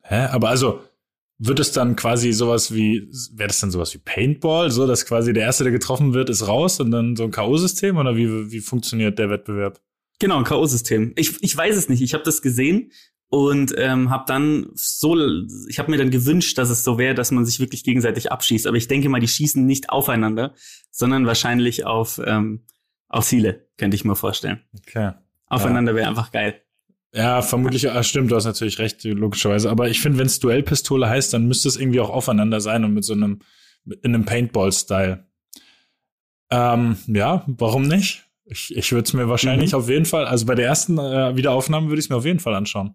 [0.00, 0.28] Hä?
[0.28, 0.82] Aber also,
[1.36, 4.70] wird es dann quasi sowas wie, wäre das dann sowas wie Paintball?
[4.70, 8.00] So, dass quasi der Erste, der getroffen wird, ist raus und dann so ein K.O.-System?
[8.00, 9.82] Oder wie, wie funktioniert der Wettbewerb?
[10.20, 11.12] Genau, ein K.O.-System.
[11.16, 12.00] Ich, ich weiß es nicht.
[12.00, 12.92] Ich habe das gesehen
[13.28, 15.16] und ähm, habe dann so,
[15.68, 18.66] ich habe mir dann gewünscht, dass es so wäre, dass man sich wirklich gegenseitig abschießt.
[18.66, 20.54] Aber ich denke mal, die schießen nicht aufeinander,
[20.90, 22.64] sondern wahrscheinlich auf ähm,
[23.08, 24.60] auf Ziele, könnte ich mir vorstellen.
[24.76, 25.12] Okay.
[25.46, 26.60] Aufeinander wäre einfach geil.
[27.14, 29.70] Ja, vermutlich, ah, stimmt, du hast natürlich recht, logischerweise.
[29.70, 32.92] Aber ich finde, wenn es Duellpistole heißt, dann müsste es irgendwie auch aufeinander sein und
[32.92, 33.38] mit so einem,
[33.86, 35.24] in einem Paintball-Style.
[36.50, 38.24] Ähm, ja, warum nicht?
[38.46, 39.78] Ich, ich würde es mir wahrscheinlich Mhm.
[39.78, 42.40] auf jeden Fall, also bei der ersten äh, Wiederaufnahme würde ich es mir auf jeden
[42.40, 42.94] Fall anschauen.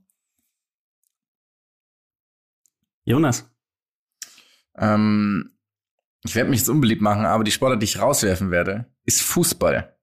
[3.06, 3.50] Jonas.
[4.78, 5.52] Ähm,
[6.24, 9.96] ich werde mich jetzt unbeliebt machen, aber die Sportart, die ich rauswerfen werde, ist Fußball.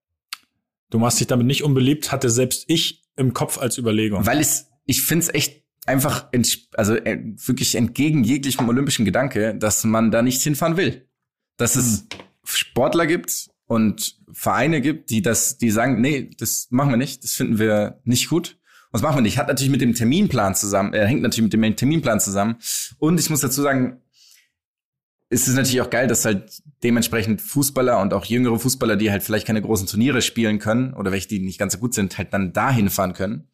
[0.91, 4.25] Du machst dich damit nicht unbeliebt, hatte selbst ich im Kopf als Überlegung.
[4.25, 6.29] Weil es, ich finde es echt einfach,
[6.75, 11.09] also äh, wirklich entgegen jeglichem olympischen Gedanke, dass man da nicht hinfahren will.
[11.57, 12.07] Dass es
[12.45, 17.33] Sportler gibt und Vereine gibt, die das, die sagen, nee, das machen wir nicht, das
[17.33, 18.56] finden wir nicht gut.
[18.93, 19.39] Das machen wir nicht.
[19.39, 22.57] Hat natürlich mit dem Terminplan zusammen, äh, hängt natürlich mit dem Terminplan zusammen.
[22.99, 24.01] Und ich muss dazu sagen,
[25.29, 29.23] es ist natürlich auch geil, dass halt dementsprechend Fußballer und auch jüngere Fußballer, die halt
[29.23, 32.33] vielleicht keine großen Turniere spielen können oder welche, die nicht ganz so gut sind, halt
[32.33, 33.49] dann dahin fahren können.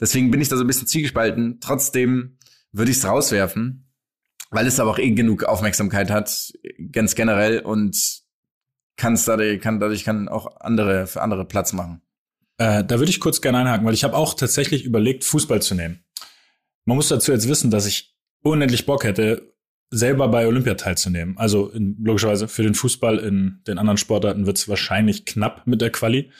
[0.00, 1.58] Deswegen bin ich da so ein bisschen zwiegespalten.
[1.60, 2.38] Trotzdem
[2.72, 3.86] würde ich es rauswerfen,
[4.50, 6.52] weil es aber auch eh genug Aufmerksamkeit hat,
[6.90, 8.22] ganz generell und
[8.96, 12.02] kann es dadurch, kann dadurch kann auch andere für andere Platz machen.
[12.58, 15.74] Äh, da würde ich kurz gerne einhaken, weil ich habe auch tatsächlich überlegt, Fußball zu
[15.74, 16.04] nehmen.
[16.84, 19.52] Man muss dazu jetzt wissen, dass ich unendlich Bock hätte,
[19.90, 21.36] selber bei Olympia teilzunehmen.
[21.36, 25.80] Also in, logischerweise für den Fußball in den anderen Sportarten wird es wahrscheinlich knapp mit
[25.80, 26.32] der Quali.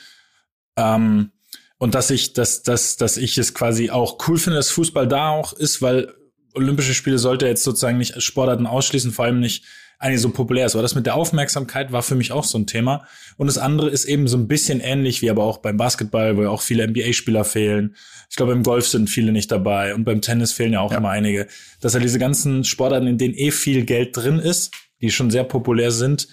[0.75, 1.31] Ähm,
[1.77, 5.29] und dass ich, dass, dass, dass ich es quasi auch cool finde, dass Fußball da
[5.29, 6.13] auch ist, weil
[6.55, 9.65] Olympische Spiele sollte jetzt sozusagen nicht Sportarten ausschließen, vor allem nicht
[10.03, 10.75] eigentlich so populär ist.
[10.75, 13.05] Aber das mit der Aufmerksamkeit war für mich auch so ein Thema.
[13.37, 16.43] Und das andere ist eben so ein bisschen ähnlich wie aber auch beim Basketball, wo
[16.43, 17.95] ja auch viele NBA-Spieler fehlen.
[18.29, 20.97] Ich glaube, im Golf sind viele nicht dabei und beim Tennis fehlen ja auch Ja.
[20.97, 21.47] immer einige.
[21.81, 25.43] Dass ja diese ganzen Sportarten, in denen eh viel Geld drin ist, die schon sehr
[25.43, 26.27] populär sind,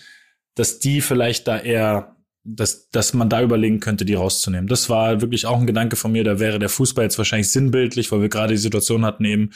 [0.55, 4.67] dass die vielleicht da eher dass, dass man da überlegen könnte, die rauszunehmen.
[4.67, 6.25] Das war wirklich auch ein Gedanke von mir.
[6.25, 9.51] Da wäre der Fußball jetzt wahrscheinlich sinnbildlich, weil wir gerade die Situation hatten eben,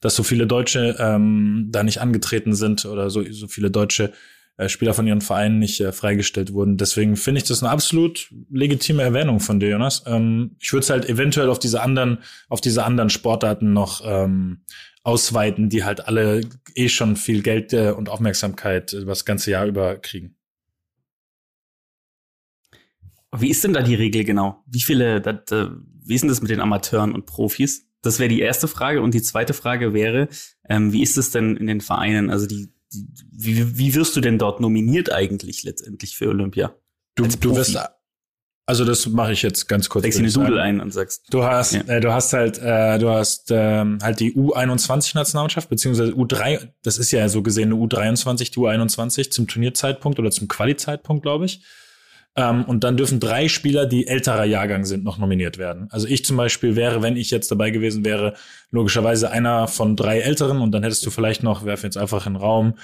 [0.00, 4.12] dass so viele Deutsche ähm, da nicht angetreten sind oder so, so viele deutsche
[4.56, 6.76] äh, Spieler von ihren Vereinen nicht äh, freigestellt wurden.
[6.76, 10.02] Deswegen finde ich das eine absolut legitime Erwähnung von dir, Jonas.
[10.06, 14.62] Ähm, ich würde es halt eventuell auf diese anderen, auf diese anderen Sportarten noch ähm,
[15.02, 16.42] ausweiten, die halt alle
[16.74, 20.36] eh schon viel Geld äh, und Aufmerksamkeit äh, das ganze Jahr über kriegen.
[23.36, 24.62] Wie ist denn da die Regel genau?
[24.66, 25.68] Wie viele, dat, äh,
[26.04, 27.89] wie ist denn das mit den Amateuren und Profis?
[28.02, 29.02] Das wäre die erste Frage.
[29.02, 30.28] Und die zweite Frage wäre,
[30.68, 32.30] ähm, wie ist es denn in den Vereinen?
[32.30, 36.74] Also die wie, wie wirst du denn dort nominiert eigentlich letztendlich für Olympia?
[37.14, 37.78] Du, du wirst,
[38.66, 40.04] also das mache ich jetzt ganz kurz.
[40.04, 41.26] Legst dir eine Doodle ein und sagst.
[41.30, 41.80] Du hast, ja.
[41.82, 47.10] äh, du hast halt, äh, du hast ähm, halt die U21-Nationalmannschaft, beziehungsweise U3, das ist
[47.10, 51.64] ja so gesehen eine U23, die U21 zum Turnierzeitpunkt oder zum Quali-Zeitpunkt, glaube ich.
[52.36, 55.88] Ähm, und dann dürfen drei Spieler, die älterer Jahrgang sind, noch nominiert werden.
[55.90, 58.34] Also ich zum Beispiel wäre, wenn ich jetzt dabei gewesen wäre,
[58.70, 62.34] logischerweise einer von drei Älteren und dann hättest du vielleicht noch, werfen jetzt einfach in
[62.34, 62.74] den Raum,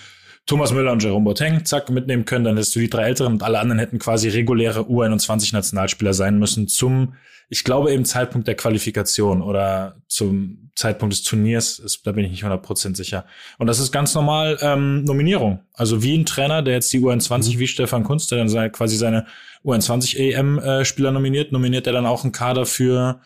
[0.46, 3.42] Thomas Müller und Jerome Boateng, zack, mitnehmen können, dann hättest du die drei Älteren und
[3.42, 7.14] alle anderen hätten quasi reguläre U21-Nationalspieler sein müssen zum,
[7.48, 12.30] ich glaube, eben Zeitpunkt der Qualifikation oder zum Zeitpunkt des Turniers, ist, da bin ich
[12.30, 13.24] nicht 100% sicher.
[13.58, 15.60] Und das ist ganz normal ähm, Nominierung.
[15.72, 17.58] Also wie ein Trainer, der jetzt die U21, mhm.
[17.58, 19.26] wie Stefan Kunst, der dann seine, quasi seine
[19.64, 23.20] U21-EM-Spieler äh, nominiert, nominiert er dann auch einen Kader für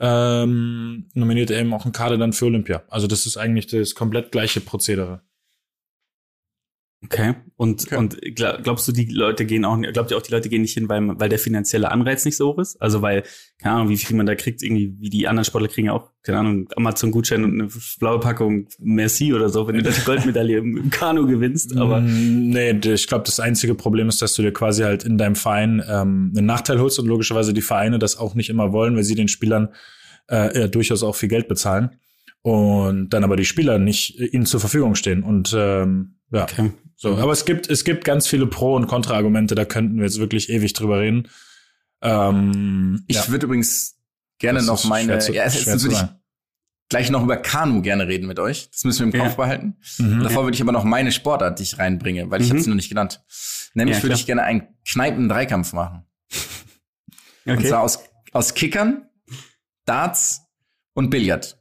[0.00, 2.82] ähm, nominiert er eben auch einen Kader dann für Olympia.
[2.88, 5.20] Also das ist eigentlich das komplett gleiche Prozedere.
[7.04, 7.34] Okay.
[7.56, 7.96] Und, okay.
[7.96, 10.88] und glaubst du, die Leute gehen auch, glaubt ihr auch, die Leute gehen nicht hin,
[10.88, 12.80] weil, weil der finanzielle Anreiz nicht so hoch ist?
[12.80, 13.24] Also weil,
[13.60, 16.10] keine Ahnung, wie viel man da kriegt, irgendwie, wie die anderen Sportler kriegen ja auch,
[16.22, 20.58] keine Ahnung, Amazon-Gutschein und eine blaue Packung Merci oder so, wenn du da die Goldmedaille
[20.58, 21.76] im, Kanu gewinnst.
[21.76, 25.18] Aber mm, nee, ich glaube, das einzige Problem ist, dass du dir quasi halt in
[25.18, 28.94] deinem Verein ähm, einen Nachteil holst und logischerweise die Vereine das auch nicht immer wollen,
[28.94, 29.70] weil sie den Spielern
[30.30, 31.90] äh, ja, durchaus auch viel Geld bezahlen
[32.42, 35.22] und dann aber die Spieler nicht äh, ihnen zur Verfügung stehen.
[35.22, 36.72] Und ähm, ja, okay.
[36.96, 40.18] So, aber es gibt, es gibt ganz viele Pro- und Kontra-Argumente, da könnten wir jetzt
[40.18, 41.28] wirklich ewig drüber reden.
[42.00, 43.28] Ähm, ich ja.
[43.28, 43.96] würde übrigens
[44.38, 46.04] gerne das noch meine, zu, ja, jetzt würde ich
[46.88, 48.70] gleich noch über Kanu gerne reden mit euch.
[48.70, 49.44] Das müssen wir im Kopf ja.
[49.44, 49.76] behalten.
[49.98, 52.52] Mhm, Davor würde ich aber noch meine Sportart, die ich reinbringe, weil ich mhm.
[52.52, 53.22] habe sie noch nicht genannt.
[53.74, 56.04] Nämlich würde ich gerne einen Kneipen-Dreikampf machen.
[57.44, 57.56] Okay.
[57.56, 58.00] Und zwar aus,
[58.32, 59.08] aus Kickern,
[59.86, 60.42] Darts
[60.92, 61.58] und Billard.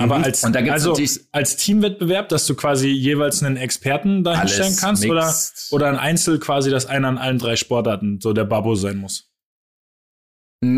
[0.00, 0.24] Aber mhm.
[0.24, 0.96] als, also
[1.30, 5.34] als Teamwettbewerb, dass du quasi jeweils einen Experten da hinstellen kannst oder,
[5.72, 9.30] oder ein Einzel quasi, dass einer an allen drei Sportarten so der Babo sein muss?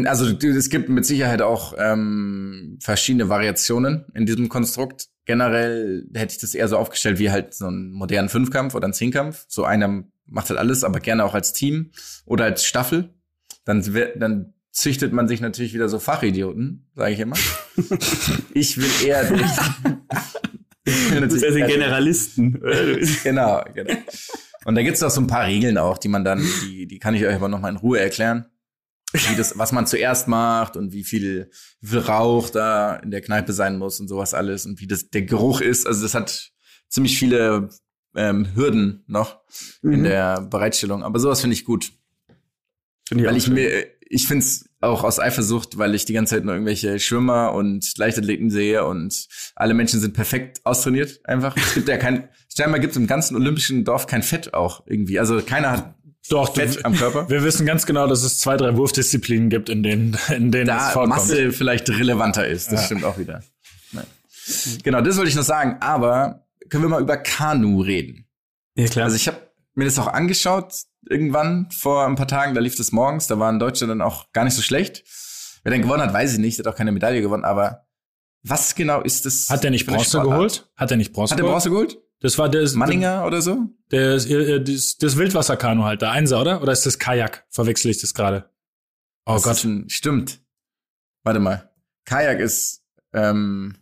[0.06, 5.06] Also es gibt mit Sicherheit auch ähm, verschiedene Variationen in diesem Konstrukt.
[5.24, 8.94] Generell hätte ich das eher so aufgestellt wie halt so einen modernen Fünfkampf oder einen
[8.94, 9.44] Zehnkampf.
[9.46, 11.92] So einer macht halt alles, aber gerne auch als Team
[12.24, 13.14] oder als Staffel.
[13.64, 13.84] Dann,
[14.16, 17.36] dann züchtet man sich natürlich wieder so Fachidioten, sage ich immer.
[18.54, 19.58] ich will eher nicht.
[21.20, 22.60] das ist ja Generalisten.
[23.22, 23.94] genau, genau.
[24.64, 27.14] Und da gibt's doch so ein paar Regeln auch, die man dann, die, die kann
[27.14, 28.46] ich euch aber noch mal in Ruhe erklären.
[29.12, 33.20] Wie das, was man zuerst macht und wie viel, wie viel Rauch da in der
[33.20, 35.86] Kneipe sein muss und sowas alles und wie das der Geruch ist.
[35.86, 36.50] Also das hat
[36.88, 37.68] ziemlich viele
[38.14, 39.40] ähm, Hürden noch
[39.82, 39.92] mhm.
[39.92, 41.02] in der Bereitstellung.
[41.02, 41.92] Aber sowas finde ich gut.
[43.06, 43.54] Find ich Weil ich schön.
[43.54, 47.54] mir, ich finde es auch aus Eifersucht, weil ich die ganze Zeit nur irgendwelche Schwimmer
[47.54, 51.56] und Leichtathleten sehe und alle Menschen sind perfekt austrainiert einfach.
[51.56, 55.18] Es gibt ja kein, scheinbar gibt es im ganzen olympischen Dorf kein Fett auch irgendwie.
[55.18, 55.94] Also keiner hat
[56.28, 57.28] doch, Fett du, am Körper.
[57.30, 60.88] Wir wissen ganz genau, dass es zwei, drei Wurfdisziplinen gibt, in denen, in denen da
[60.88, 61.16] es vorkommt.
[61.16, 62.70] Masse vielleicht relevanter ist.
[62.70, 62.86] Das ja.
[62.86, 63.42] stimmt auch wieder.
[63.92, 64.06] Nein.
[64.84, 65.78] Genau, das wollte ich noch sagen.
[65.80, 68.26] Aber können wir mal über Kanu reden?
[68.76, 69.06] Ja, klar.
[69.06, 69.38] Also ich habe
[69.74, 70.74] mir das auch angeschaut
[71.12, 74.44] irgendwann vor ein paar Tagen, da lief das morgens, da waren Deutsche dann auch gar
[74.44, 75.04] nicht so schlecht.
[75.62, 77.86] Wer dann gewonnen hat, weiß ich nicht, hat auch keine Medaille gewonnen, aber
[78.42, 79.48] was genau ist das?
[79.48, 80.68] Hat der nicht Bronze geholt?
[80.74, 81.98] Hat er nicht Bronze Hat er Bronze geholt?
[82.20, 83.68] Das war der Manninger oder so?
[83.90, 86.62] Der, der, das, das Wildwasserkanu halt, der Einser, oder?
[86.62, 87.44] Oder ist das Kajak?
[87.50, 88.48] Verwechsel ich das gerade?
[89.26, 89.64] Oh das Gott.
[89.64, 90.40] Ein, stimmt.
[91.24, 91.70] Warte mal.
[92.04, 93.76] Kajak ist ähm,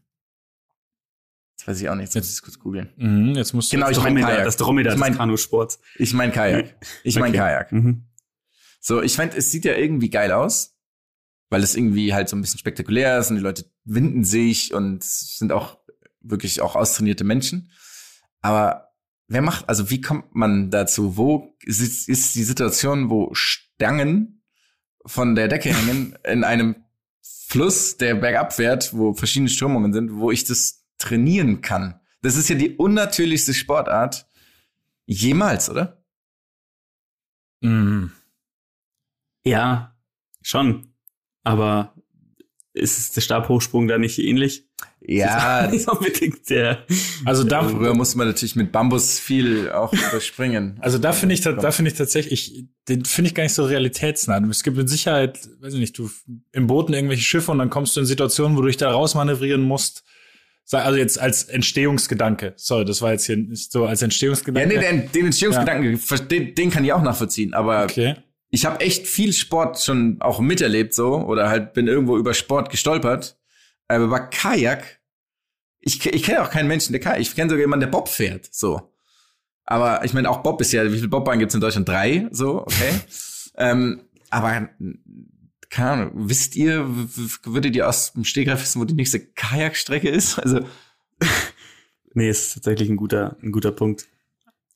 [1.61, 2.15] das weiß ich auch nicht.
[2.15, 2.89] Jetzt muss ich kurz googeln.
[2.97, 4.45] Mhm, jetzt musst du genau, ich meine Kajak.
[4.45, 5.79] Das Dromedar ich mein, des Kanusports.
[5.97, 6.75] Ich mein Kajak.
[7.05, 7.39] Ich mein okay.
[7.39, 7.73] Kajak.
[7.73, 8.07] Mhm.
[8.81, 10.79] So, ich fand, es sieht ja irgendwie geil aus,
[11.51, 15.05] weil es irgendwie halt so ein bisschen spektakulär ist und die Leute winden sich und
[15.05, 15.77] sind auch
[16.23, 17.71] wirklich auch austrainierte Menschen.
[18.41, 18.95] Aber
[19.29, 21.19] wer macht, also wie kommt man dazu?
[21.19, 24.43] Wo ist, ist die Situation, wo Stangen
[25.05, 26.77] von der Decke hängen in einem
[27.21, 32.01] Fluss, der bergab fährt, wo verschiedene Strömungen sind, wo ich das trainieren kann.
[32.23, 34.27] Das ist ja die unnatürlichste Sportart
[35.07, 36.05] jemals, oder?
[37.61, 38.07] Mm.
[39.45, 39.97] Ja,
[40.43, 40.95] schon.
[41.43, 41.95] Aber
[42.73, 44.67] ist der Stabhochsprung da nicht ähnlich?
[45.01, 46.85] Ja, nicht unbedingt der.
[47.25, 50.79] Also da, früher musste man natürlich mit Bambus viel auch überspringen.
[50.81, 54.39] Also da finde ich, da finde ich tatsächlich, den finde ich gar nicht so realitätsnah.
[54.49, 56.11] Es gibt mit Sicherheit, weiß ich nicht, du
[56.53, 59.63] im Booten irgendwelche Schiffe und dann kommst du in Situationen, wo du dich da rausmanövrieren
[59.63, 60.05] musst.
[60.79, 62.55] Also jetzt als Entstehungsgedanke.
[62.57, 64.75] Sorry, das war jetzt hier nicht so als Entstehungsgedanke.
[64.75, 68.15] Ja, nee, den, den Entstehungsgedanken, den, den kann ich auch nachvollziehen, aber Okay.
[68.51, 72.71] ich habe echt viel Sport schon auch miterlebt so oder halt bin irgendwo über Sport
[72.71, 73.37] gestolpert.
[73.89, 75.01] Aber bei Kajak,
[75.81, 78.49] ich, ich kenne auch keinen Menschen, der Kajak, ich kenne sogar jemanden, der Bob fährt,
[78.53, 78.83] so.
[79.65, 81.89] Aber ich meine, auch Bob ist ja, wie viele Bobbahnen gibt's in Deutschland?
[81.89, 82.93] Drei, so, okay.
[83.57, 84.69] ähm, aber
[85.71, 86.85] keine Ahnung, wisst ihr,
[87.45, 90.39] würdet ihr aus dem Stegreif wissen, wo die nächste Kajakstrecke ist?
[90.39, 90.61] Also,
[92.15, 94.07] Nee, ist tatsächlich ein guter, ein guter Punkt.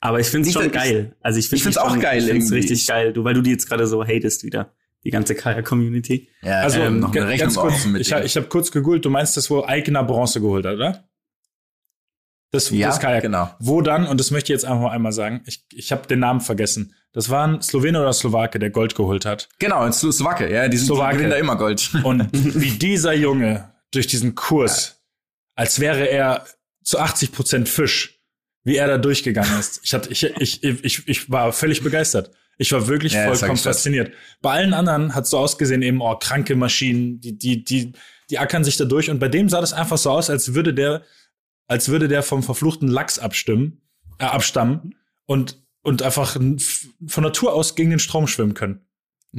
[0.00, 1.16] Aber ich finde es Nicht, schon geil.
[1.20, 2.58] Also ich ich finde find's auch geil Ich find's irgendwie.
[2.58, 4.72] richtig geil, du, weil du die jetzt gerade so hatest wieder.
[5.02, 6.28] Die ganze Kajak-Community.
[6.42, 9.04] ja, Also ähm, noch eine Rechnung ganz kurz, mit ich, hab- ich habe kurz gegoogelt,
[9.04, 11.08] du meinst das, wo Eigner Bronze geholt hat, oder?
[12.54, 13.22] Das, Ja, das Kajak.
[13.22, 13.50] genau.
[13.58, 16.20] Wo dann, und das möchte ich jetzt einfach mal einmal sagen, ich, ich habe den
[16.20, 16.94] Namen vergessen.
[17.12, 19.48] Das war ein Slowene oder Slowake, der Gold geholt hat.
[19.58, 21.10] Genau, in Slo- Slowake, ja, die sind Slowake.
[21.12, 21.90] die gewinnen da immer Gold.
[22.04, 25.00] Und wie dieser Junge durch diesen Kurs,
[25.54, 26.44] als wäre er
[26.82, 28.20] zu 80 Prozent Fisch,
[28.64, 29.80] wie er da durchgegangen ist.
[29.84, 32.30] Ich, hatte, ich, ich, ich, ich war völlig begeistert.
[32.56, 34.12] Ich war wirklich Ja, vollkommen fasziniert.
[34.40, 37.92] Bei allen anderen hat so ausgesehen, eben, oh, kranke Maschinen, die, die, die,
[38.30, 39.10] die ackern sich da durch.
[39.10, 41.02] Und bei dem sah das einfach so aus, als würde der,
[41.66, 43.80] als würde der vom verfluchten Lachs abstimmen,
[44.18, 44.94] äh, abstammen
[45.26, 46.36] und, und einfach
[47.06, 48.80] von Natur aus gegen den Strom schwimmen können.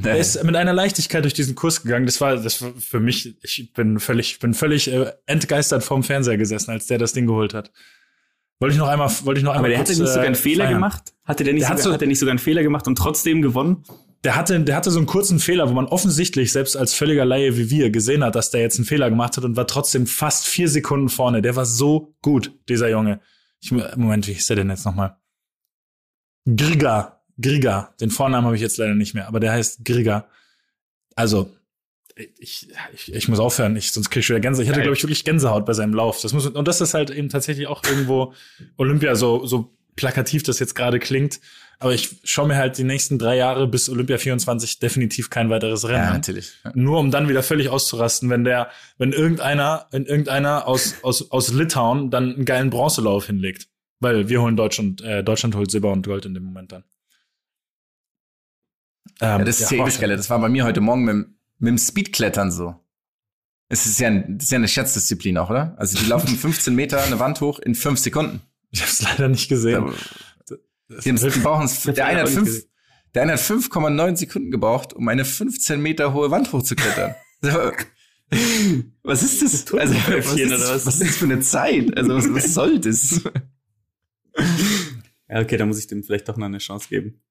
[0.04, 2.06] Er ist mit einer Leichtigkeit durch diesen Kurs gegangen.
[2.06, 6.38] Das war, das war für mich, ich bin völlig, bin völlig äh, entgeistert vorm Fernseher
[6.38, 7.72] gesessen, als der das Ding geholt hat.
[8.60, 10.28] Wollte ich noch einmal, wollte ich noch einmal Aber der kurz, hatte nicht sogar äh,
[10.28, 10.74] einen Fehler feiern.
[10.76, 11.14] gemacht?
[11.24, 12.98] Hatte der nicht Der hat sogar, so- hat der nicht sogar einen Fehler gemacht und
[12.98, 13.84] trotzdem gewonnen?
[14.24, 17.58] Der hatte, der hatte so einen kurzen Fehler, wo man offensichtlich selbst als völliger Laie
[17.58, 20.48] wie wir gesehen hat, dass der jetzt einen Fehler gemacht hat und war trotzdem fast
[20.48, 21.42] vier Sekunden vorne.
[21.42, 23.20] Der war so gut, dieser Junge.
[23.62, 25.18] Ich, Moment, wie ist der denn jetzt nochmal?
[26.46, 27.22] Griga.
[27.40, 27.94] Griga.
[28.00, 30.28] Den Vornamen habe ich jetzt leider nicht mehr, aber der heißt Griga.
[31.16, 31.52] Also,
[32.40, 34.64] ich, ich, ich muss aufhören, ich, sonst krieg ich wieder Gänsehaut.
[34.64, 36.22] Ich hatte, glaube ich, wirklich Gänsehaut bei seinem Lauf.
[36.22, 38.34] Das muss, und das ist halt eben tatsächlich auch irgendwo
[38.78, 41.40] Olympia, so, so plakativ das jetzt gerade klingt.
[41.80, 45.86] Aber ich schaue mir halt die nächsten drei Jahre bis Olympia 24 definitiv kein weiteres
[45.88, 46.54] Rennen ja, natürlich.
[46.64, 46.72] Ja.
[46.76, 51.52] Nur um dann wieder völlig auszurasten, wenn der, wenn irgendeiner, wenn irgendeiner aus, aus, aus
[51.52, 53.68] Litauen dann einen geilen Bronzelauf hinlegt.
[54.00, 56.84] Weil wir holen Deutschland, äh, Deutschland holt Silber und Gold in dem Moment dann.
[59.22, 60.16] Ähm, Ja, das ist ja, ewig geil.
[60.16, 62.76] Das war bei mir heute Morgen mit, dem- mit dem Speedklettern so.
[63.70, 65.74] Es ist ja, ein, ist ja eine Schätzdisziplin auch, oder?
[65.78, 68.42] Also die laufen 15 Meter eine Wand hoch in fünf Sekunden.
[68.72, 69.94] Ich habe es leider nicht gesehen.
[70.90, 71.84] Haben, die brauchen es.
[71.84, 72.70] Der eine hat auch nicht fünf, gesehen.
[73.14, 77.16] der eine hat 5,9 Sekunden gebraucht, um eine 15 Meter hohe Wand hochzuklettern.
[77.42, 77.72] So.
[79.04, 79.72] Was ist das?
[79.72, 81.96] Also, was, ist, was ist das für eine Zeit?
[81.96, 83.22] Also, was, was soll das?
[85.28, 87.22] Ja, okay, da muss ich dem vielleicht doch noch eine Chance geben.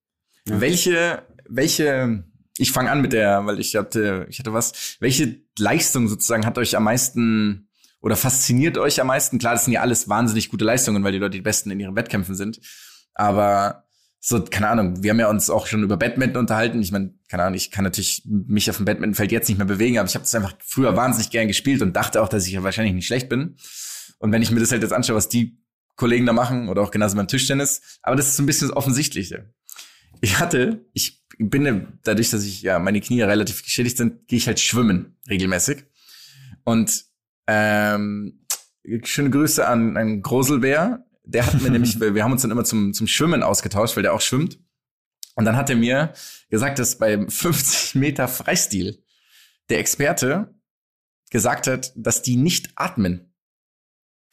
[0.48, 0.60] Ja.
[0.60, 2.24] Welche, welche,
[2.58, 6.58] ich fange an mit der, weil ich hatte, ich hatte was, welche Leistung sozusagen hat
[6.58, 7.68] euch am meisten
[8.00, 9.38] oder fasziniert euch am meisten?
[9.38, 11.96] Klar, das sind ja alles wahnsinnig gute Leistungen, weil die Leute die Besten in ihren
[11.96, 12.60] Wettkämpfen sind.
[13.14, 13.84] Aber
[14.20, 16.80] so, keine Ahnung, wir haben ja uns auch schon über Badminton unterhalten.
[16.80, 19.98] Ich meine, keine Ahnung, ich kann natürlich mich auf dem Badmintonfeld jetzt nicht mehr bewegen,
[19.98, 22.62] aber ich habe das einfach früher wahnsinnig gern gespielt und dachte auch, dass ich ja
[22.62, 23.56] wahrscheinlich nicht schlecht bin.
[24.18, 25.58] Und wenn ich mir das halt jetzt anschaue, was die
[25.96, 28.76] Kollegen da machen oder auch genauso beim Tischtennis, aber das ist so ein bisschen das
[28.76, 29.52] Offensichtliche.
[30.20, 34.46] Ich hatte, ich bin dadurch, dass ich ja meine Knie relativ geschädigt sind, gehe ich
[34.46, 35.84] halt schwimmen regelmäßig.
[36.64, 37.04] Und
[37.46, 38.46] ähm,
[39.02, 41.04] schöne Grüße an einen Groselbär.
[41.24, 44.14] Der hat mir nämlich, wir haben uns dann immer zum, zum Schwimmen ausgetauscht, weil der
[44.14, 44.58] auch schwimmt.
[45.34, 46.12] Und dann hat er mir
[46.50, 49.02] gesagt, dass beim 50 Meter Freistil
[49.68, 50.54] der Experte
[51.30, 53.32] gesagt hat, dass die nicht atmen.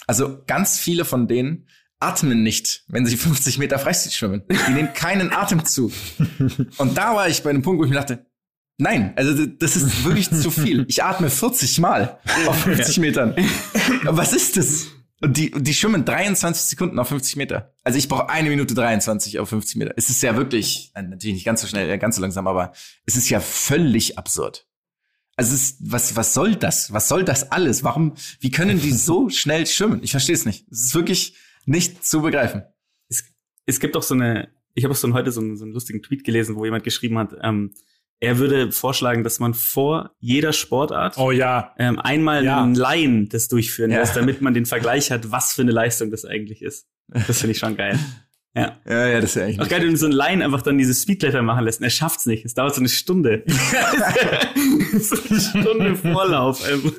[0.07, 1.67] Also ganz viele von denen
[1.99, 4.43] atmen nicht, wenn sie 50 Meter Freistil schwimmen.
[4.67, 5.91] Die nehmen keinen Atemzug.
[6.77, 8.25] Und da war ich bei einem Punkt, wo ich mir dachte,
[8.77, 10.85] nein, also das ist wirklich zu viel.
[10.87, 13.35] Ich atme 40 Mal auf 50 Metern.
[14.03, 14.87] Was ist das?
[15.21, 17.75] Und die, die schwimmen 23 Sekunden auf 50 Meter.
[17.83, 19.93] Also ich brauche eine Minute 23 auf 50 Meter.
[19.95, 22.73] Es ist ja wirklich, natürlich nicht ganz so schnell, ganz so langsam, aber
[23.05, 24.67] es ist ja völlig absurd.
[25.35, 26.91] Also es ist, was, was soll das?
[26.91, 27.83] Was soll das alles?
[27.83, 30.01] Warum, wie können die so schnell schwimmen?
[30.03, 30.65] Ich verstehe es nicht.
[30.71, 32.63] Es ist wirklich nicht zu begreifen.
[33.07, 33.23] Es,
[33.67, 36.01] es gibt auch so eine, ich habe auch so heute so einen, so einen lustigen
[36.01, 37.73] Tweet gelesen, wo jemand geschrieben hat, ähm,
[38.21, 41.73] er würde vorschlagen, dass man vor jeder Sportart Oh ja.
[41.77, 42.61] ähm, einmal Ja.
[42.63, 43.99] einen Laien das durchführen Ja.
[43.99, 46.85] lässt, damit man den Vergleich hat, was für eine Leistung das eigentlich ist.
[47.27, 47.99] Das finde ich schon geil.
[48.53, 48.77] Ja.
[48.85, 49.61] Ja, ja, das ist ja eigentlich.
[49.61, 51.79] Auch geil, wenn du so ein Line einfach dann dieses Speedletter machen lässt.
[51.79, 52.43] Und er schafft's nicht.
[52.45, 53.43] Es dauert so eine Stunde.
[54.99, 56.61] so eine Stunde Vorlauf.
[56.69, 56.91] einfach.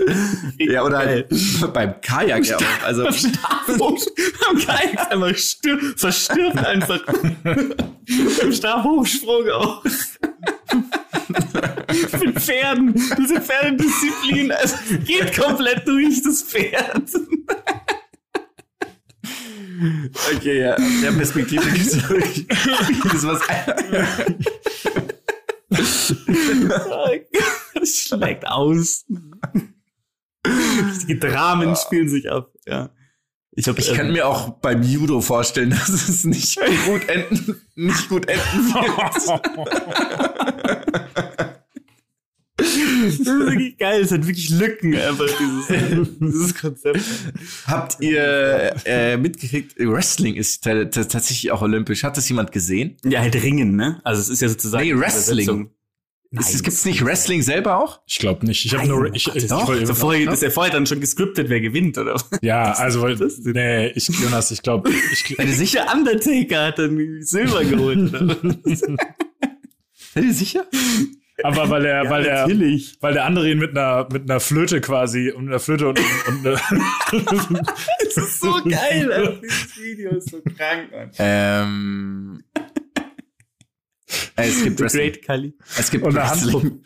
[0.59, 1.27] Ja, oder Geil.
[1.61, 2.85] halt beim Kajak ja auch.
[2.85, 7.01] Also, am Kajak einfach stir verstirbt einfach.
[7.45, 9.85] Im Stabhochsprung auch.
[12.21, 12.95] Mit Pferden.
[13.19, 14.51] Diese Pferdedisziplin.
[14.51, 17.03] Es geht komplett durch das Pferd.
[20.37, 20.77] okay, ja.
[21.03, 22.47] Der Perspektive gibt es wirklich.
[22.49, 23.41] Das ist was.
[27.75, 29.05] Das schlägt aus.
[31.09, 32.53] Die Dramen spielen sich ab.
[32.67, 32.91] Ja.
[33.55, 38.27] Ich, Ich kann mir auch beim Judo vorstellen, dass es nicht gut enden, nicht gut
[38.27, 39.41] enden wird.
[43.03, 44.00] Das ist wirklich geil.
[44.03, 47.00] Es hat wirklich Lücken, einfach dieses, dieses Konzept.
[47.66, 52.05] Habt ihr äh, mitgekriegt, Wrestling ist ta- ta- tatsächlich auch olympisch.
[52.05, 52.96] Hat das jemand gesehen?
[53.05, 54.00] Ja, halt Ringen, ne?
[54.05, 54.84] Also es ist ja sozusagen.
[54.84, 55.70] Nee, Wrestling.
[56.34, 58.00] Ist, es gibt's nicht Wrestling selber auch?
[58.07, 58.64] Ich glaube nicht.
[58.64, 59.66] Ich habe Nein, nur oh ich, ich, doch.
[59.68, 62.14] wollte- Also vorher, ist ja vorher dann schon gescriptet, wer gewinnt, oder?
[62.14, 62.24] was?
[62.40, 65.84] Ja, also weil, das nee, ich Jonas, ich glaube, ich, Seid ihr sicher?
[65.84, 68.36] Der Undertaker hat dann Silber geholt, oder?
[70.14, 70.64] Seid ihr sicher?
[71.43, 72.97] Aber weil er, weil er, Natürlich.
[73.01, 76.47] weil der andere ihn mit einer mit einer Flöte quasi und einer Flöte und, und,
[76.47, 77.61] und
[78.05, 79.40] Das ist so geil, Alter.
[79.43, 81.11] Dieses Video ist so krank, Mann.
[81.18, 82.45] Ähm,
[84.36, 85.12] äh, es gibt The Wrestling.
[85.12, 85.55] Great Kali.
[85.78, 86.82] Es gibt Und Wrestling.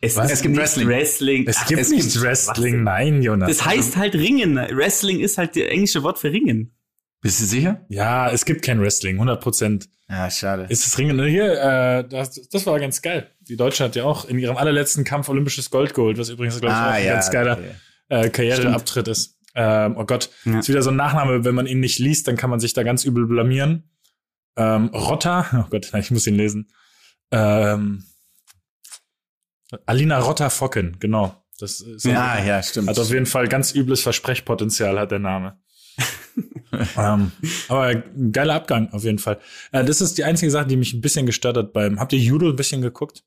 [0.00, 0.88] Es, Es gibt nicht Wrestling.
[0.88, 1.46] Wrestling.
[1.46, 3.48] es Ach, gibt es nicht gibt Wrestling, nein, Jonas.
[3.48, 4.56] Das heißt halt Ringen.
[4.56, 6.72] Wrestling ist halt das englische Wort für Ringen.
[7.20, 7.84] Bist du sicher?
[7.88, 9.88] ja, es gibt kein Wrestling, 100 Prozent.
[10.08, 10.66] Ja, schade.
[10.68, 11.52] Ist das Ringen hier?
[11.52, 13.30] Äh, das, das war ganz geil.
[13.40, 16.74] Die Deutsche hat ja auch in ihrem allerletzten Kampf olympisches Gold geholt, was übrigens glaube
[16.74, 17.70] ich auch ein ganz geiler okay.
[18.08, 19.38] äh, Karriereabtritt ist.
[19.54, 20.58] Ähm, oh Gott, Ja.
[20.60, 22.82] ist wieder so ein Nachname, wenn man ihn nicht liest, dann kann man sich da
[22.82, 23.90] ganz übel blamieren.
[24.56, 26.72] Ähm, Rotter, oh Gott, ich muss ihn lesen.
[27.30, 28.04] Ähm,
[29.86, 31.36] Alina Rotter-Focken, genau.
[31.58, 32.88] Das ist Ja, ja, stimmt.
[32.88, 35.58] hat auf jeden Fall ganz übles Versprechpotenzial, hat der Name.
[36.96, 37.32] ähm,
[37.68, 39.38] aber ein geiler Abgang, auf jeden Fall.
[39.72, 41.98] Äh, das ist die einzige Sache, die mich ein bisschen gestört hat beim.
[42.00, 43.24] Habt ihr Judo ein bisschen geguckt?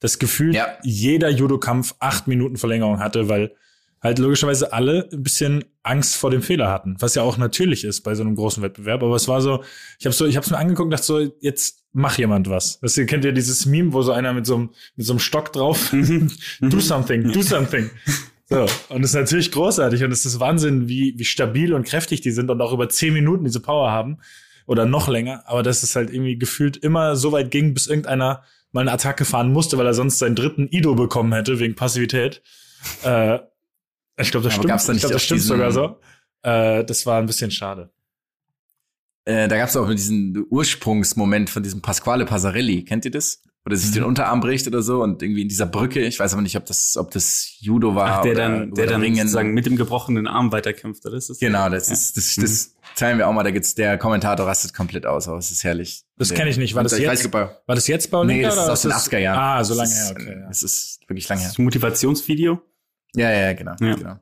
[0.00, 0.68] Das Gefühl, Ja.
[0.84, 3.52] jeder Judo-Kampf acht Minuten Verlängerung hatte, weil
[4.00, 8.02] halt logischerweise alle ein bisschen Angst vor dem Fehler hatten, was ja auch natürlich ist
[8.02, 9.02] bei so einem großen Wettbewerb.
[9.02, 9.64] Aber es war so,
[9.98, 12.80] ich habe so, ich habe es mir angeguckt, und dachte so, jetzt mach jemand was.
[12.80, 15.18] Weißt du, kennt ihr dieses Meme, wo so einer mit so einem mit so einem
[15.18, 15.90] Stock drauf,
[16.60, 17.90] do something, do something.
[18.50, 22.22] So, und es ist natürlich großartig und es ist Wahnsinn, wie, wie stabil und kräftig
[22.22, 24.18] die sind und auch über zehn Minuten diese Power haben
[24.66, 25.42] oder noch länger.
[25.46, 28.42] Aber dass es halt irgendwie gefühlt immer so weit ging, bis irgendeiner
[28.72, 32.42] mal eine Attacke fahren musste, weil er sonst seinen dritten Ido bekommen hätte wegen Passivität.
[33.02, 33.38] Äh,
[34.16, 34.88] ich glaube, das Aber stimmt.
[34.88, 36.00] da ich glaube, das stimmt sogar so.
[36.42, 37.90] Äh, das war ein bisschen schade.
[39.24, 42.84] Äh, da gab es auch diesen Ursprungsmoment von diesem Pasquale Passarelli.
[42.84, 43.42] Kennt ihr das?
[43.66, 43.94] Oder sich Mhm.
[43.94, 46.00] den Unterarm bricht oder so und irgendwie in dieser Brücke.
[46.00, 48.84] Ich weiß aber nicht, ob das, ob das Judo war Ach, der oder, dann, der
[48.84, 49.16] oder dann Ringen.
[49.18, 51.38] sozusagen mit dem gebrochenen Arm weiterkämpft, oder ist das?
[51.38, 51.92] Genau, das Ja.
[51.94, 53.42] ist, das, das teilen wir auch mal.
[53.42, 56.02] Da gibt's der Kommentator rastet komplett aus, aber es ist herrlich.
[56.16, 56.74] Das Der- kenn ich nicht.
[56.76, 57.24] War das jetzt?
[57.24, 58.48] Weiß, War das jetzt bei nee, Olympia?
[58.48, 59.38] das ist aus den das- 80er Jahren.
[59.38, 60.36] Ah, so lange her, ist, okay.
[60.40, 60.48] Ja.
[60.50, 61.48] Es ist wirklich lange her.
[61.50, 62.62] Das Motivationsvideo.
[63.16, 63.74] Ja, ja, genau.
[63.80, 63.94] Ja.
[63.96, 64.16] genau.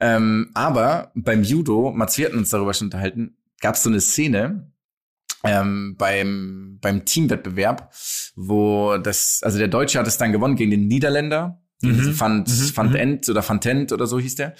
[0.00, 4.00] Ähm, aber beim Judo, Mats, wir hatten uns darüber schon unterhalten, gab es so eine
[4.00, 4.70] Szene
[5.44, 7.92] ähm, beim, beim Teamwettbewerb,
[8.34, 11.60] wo das, also der Deutsche hat es dann gewonnen gegen den Niederländer.
[11.82, 12.14] Mhm.
[12.14, 12.52] Fand, Mhm.
[12.72, 14.54] Fand End oder Fantent oder so hieß der.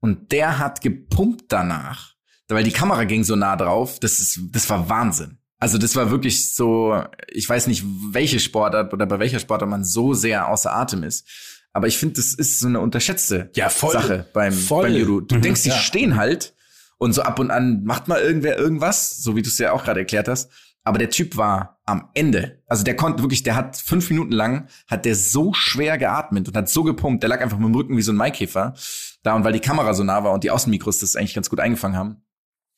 [0.00, 2.14] Und der hat gepumpt danach,
[2.48, 4.00] weil die Kamera ging so nah drauf.
[4.00, 5.36] Das ist, das war Wahnsinn.
[5.58, 9.84] Also das war wirklich so, ich weiß nicht, welche Sportart oder bei welcher Sportart man
[9.84, 11.28] so sehr außer Atem ist.
[11.74, 13.92] Aber ich finde, das ist so eine unterschätzte Ja, voll.
[13.92, 14.84] Sache beim, Voll.
[14.88, 15.20] beim Judo.
[15.20, 15.76] Du Mhm, denkst, die ja.
[15.76, 16.54] stehen halt
[17.00, 19.84] und so ab und an macht mal irgendwer irgendwas, so wie du es ja auch
[19.84, 20.50] gerade erklärt hast.
[20.84, 22.62] Aber der Typ war am Ende.
[22.66, 26.56] Also der konnte wirklich, der hat fünf Minuten lang, hat der so schwer geatmet und
[26.56, 28.74] hat so gepumpt, der lag einfach mit dem Rücken wie so ein Maikäfer.
[29.22, 31.58] Da und weil die Kamera so nah war und die Außenmikros das eigentlich ganz gut
[31.58, 32.22] eingefangen haben.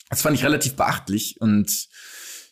[0.09, 1.89] Das fand ich relativ beachtlich und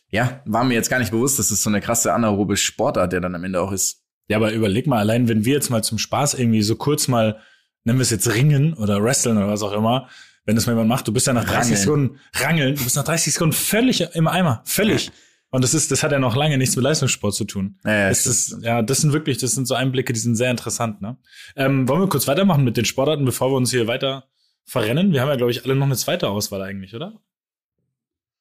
[0.09, 3.21] ja, war mir jetzt gar nicht bewusst, dass es so eine krasse anaerobe Sportart, der
[3.21, 4.03] dann am Ende auch ist.
[4.27, 7.39] Ja, aber überleg mal, allein wenn wir jetzt mal zum Spaß irgendwie so kurz mal,
[7.85, 10.09] nennen wir es jetzt Ringen oder Wrestlen oder was auch immer,
[10.45, 11.77] wenn das mal jemand macht, du bist ja nach 30 Rangeln.
[11.77, 15.11] Sekunden rangeln, du bist nach 30 Sekunden völlig im Eimer, völlig.
[15.53, 17.77] Und das ist, das hat ja noch lange nichts mit Leistungssport zu tun.
[17.83, 20.49] Ja, ja, das ist, ja, das sind wirklich, das sind so Einblicke, die sind sehr
[20.49, 21.17] interessant, ne?
[21.57, 24.25] Ähm, wollen wir kurz weitermachen mit den Sportarten, bevor wir uns hier weiter
[24.63, 25.11] verrennen?
[25.11, 27.19] Wir haben ja, glaube ich, alle noch eine zweite Auswahl eigentlich, oder?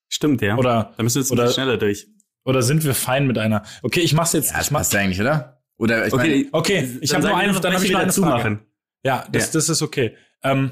[0.09, 0.57] Stimmt, ja.
[0.57, 2.07] Oder, da müssen wir jetzt oder- schneller durch.
[2.45, 3.63] oder sind wir fein mit einer?
[3.83, 4.51] Okay, ich mach's jetzt.
[4.51, 5.61] Ja, das ich mach, passt ja eigentlich, oder?
[5.79, 8.27] Oder ich meine, okay, ich habe nur eine, dann habe ich noch eine Frage.
[8.27, 8.61] machen.
[9.05, 9.53] Ja, das, Ja.
[9.55, 10.15] das ist okay.
[10.43, 10.71] Ähm,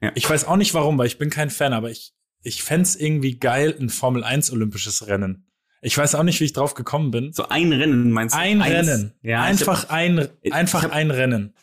[0.00, 0.12] Ja.
[0.14, 3.38] Ich weiß auch nicht warum, weil ich bin kein Fan, aber ich, ich fänd's irgendwie
[3.38, 5.46] geil, ein Formel 1 olympisches Rennen.
[5.82, 7.32] Ich weiß auch nicht, wie ich drauf gekommen bin.
[7.32, 8.38] So ein Rennen meinst du?
[8.38, 8.88] Ein Eins?
[8.88, 9.14] Rennen.
[9.22, 11.54] Ja, einfach ich ein, einfach hab- ein Rennen.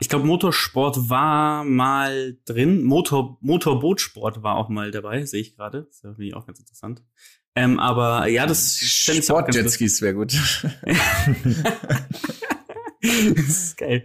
[0.00, 2.82] Ich glaube, Motorsport war mal drin.
[2.82, 5.84] Motor, Motorbootsport war auch mal dabei, sehe ich gerade.
[5.84, 7.04] Das finde ich auch ganz interessant.
[7.54, 10.32] Ähm, aber ja, das stelle ich auch ganz Sportjetskis wäre gut.
[13.02, 14.02] das ist geil.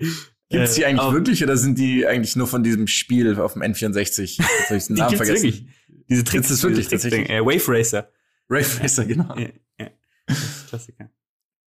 [0.49, 3.53] Gibt's die Äh, eigentlich aber wirklich oder sind die eigentlich nur von diesem Spiel auf
[3.53, 4.37] dem N64?
[4.37, 5.43] Jetzt hab ich den Namen vergessen.
[5.43, 5.65] wirklich.
[6.09, 7.29] Diese Tricks, das wirklich tatsächlich?
[7.29, 8.09] Äh, Wave Racer.
[8.49, 9.35] Rave Racer, genau.
[9.37, 9.87] Ja, ja.
[10.27, 11.09] Ist Klassiker.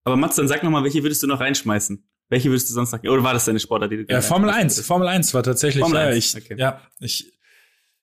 [0.05, 2.03] Aber Mats, dann sag noch mal, welche würdest du noch reinschmeißen?
[2.31, 3.03] Welche würdest du sonst noch?
[3.03, 4.81] Oder war das deine Sportart, die du Ja, Formel 1.
[4.81, 6.55] reinschmeißen Formel 1 war tatsächlich, Formel ja, 1, ich, okay.
[6.59, 7.33] ja, ich,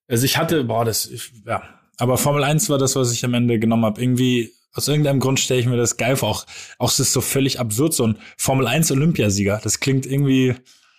[0.07, 1.63] also ich hatte, boah, das, ich, ja,
[1.97, 3.99] aber Formel 1 war das, was ich am Ende genommen habe.
[4.01, 6.29] Irgendwie, aus irgendeinem Grund stelle ich mir das geil vor.
[6.29, 6.45] Auch,
[6.77, 9.59] auch es ist so völlig absurd, so ein Formel 1 Olympiasieger.
[9.63, 10.55] Das klingt irgendwie,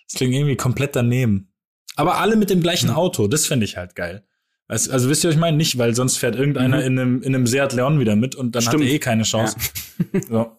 [0.06, 1.52] das klingt irgendwie komplett daneben.
[1.96, 4.24] Aber alle mit dem gleichen Auto, das finde ich halt geil.
[4.68, 5.56] Weißt, also wisst ihr, was ich meine?
[5.56, 6.82] Nicht, weil sonst fährt irgendeiner Mhm.
[6.84, 8.82] in einem, in einem Seat Leon wieder mit und dann Stimmt.
[8.84, 9.56] hat er eh keine Chance.
[10.28, 10.52] So.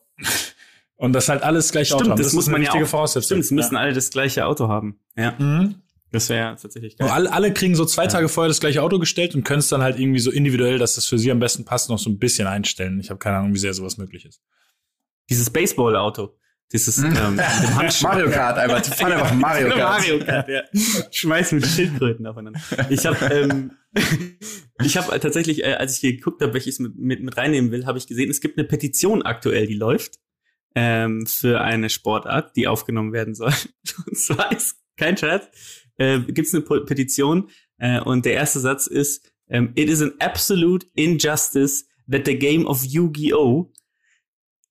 [0.96, 2.22] Und das halt alles gleich Auto Stimmt, haben.
[2.24, 3.08] das, muss ist eine man ja auch.
[3.22, 5.00] Stimmt, es müssen alle das gleiche Auto haben.
[5.16, 5.46] Ja, ja.
[5.46, 5.76] Mhm.
[6.12, 7.10] Das wäre ja tatsächlich Und geil.
[7.10, 9.82] alle, alle kriegen so zwei Tage vorher das gleiche Auto gestellt und können es dann
[9.82, 12.48] halt irgendwie so individuell, dass das für sie am besten passt, noch so ein bisschen
[12.48, 13.00] einstellen.
[13.00, 14.42] Ich habe keine Ahnung, wie sehr sowas möglich ist.
[15.30, 16.36] Dieses Baseball-Auto.
[16.72, 17.40] Dieses, ähm, dem
[17.76, 18.04] Handschuh.
[18.08, 19.80] Mario Kart, einfach, die fahren einfach Mario Kart.
[20.02, 20.62] Mario Kart, ja.
[21.12, 22.60] Schmeiß mit Schildkröten aufeinander.
[22.90, 23.72] Ich habe ähm,
[24.84, 27.98] ich habe tatsächlich, äh, als ich geguckt habe, welches mit, mit, mit reinnehmen will, habe
[27.98, 30.20] ich gesehen, es gibt eine Petition aktuell, die läuft
[30.76, 33.54] ähm, für eine Sportart, die aufgenommen werden soll.
[34.06, 35.48] Und zwar ist kein Scherz,
[36.00, 40.14] äh, gibt es eine Petition äh, und der erste Satz ist: ähm, It is an
[40.20, 43.72] absolute injustice that the game of Yu-Gi-Oh!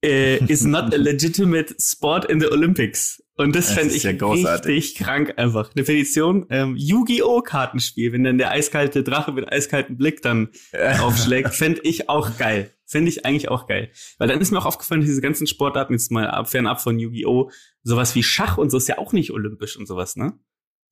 [0.03, 3.22] äh, is not a legitimate sport in the Olympics.
[3.37, 5.70] Und das, Das fände ich ja richtig krank einfach.
[5.74, 7.43] Eine Petition, ähm, Yu-Gi-Oh!
[7.43, 10.49] Kartenspiel, wenn dann der eiskalte Drache mit eiskaltem Blick dann
[11.01, 12.72] aufschlägt, fände ich auch geil.
[12.85, 13.91] Fände ich eigentlich auch geil.
[14.18, 17.51] Weil dann ist mir auch aufgefallen, diese ganzen Sportarten, jetzt mal ab, fernab von Yu-Gi-Oh!,
[17.85, 20.33] sowas wie Schach und so ist ja auch nicht olympisch und sowas, ne?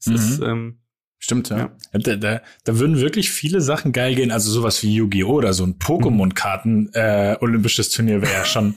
[0.07, 0.33] Das Mhm.
[0.33, 0.79] ist, ähm,
[1.19, 1.57] Stimmt, ja.
[1.59, 1.73] Ja.
[1.95, 4.31] Da, da, da würden wirklich viele Sachen geil gehen.
[4.31, 5.33] Also sowas wie Yu-Gi-Oh!
[5.33, 8.75] oder so ein Pokémon-Karten äh, olympisches Turnier wäre ja schon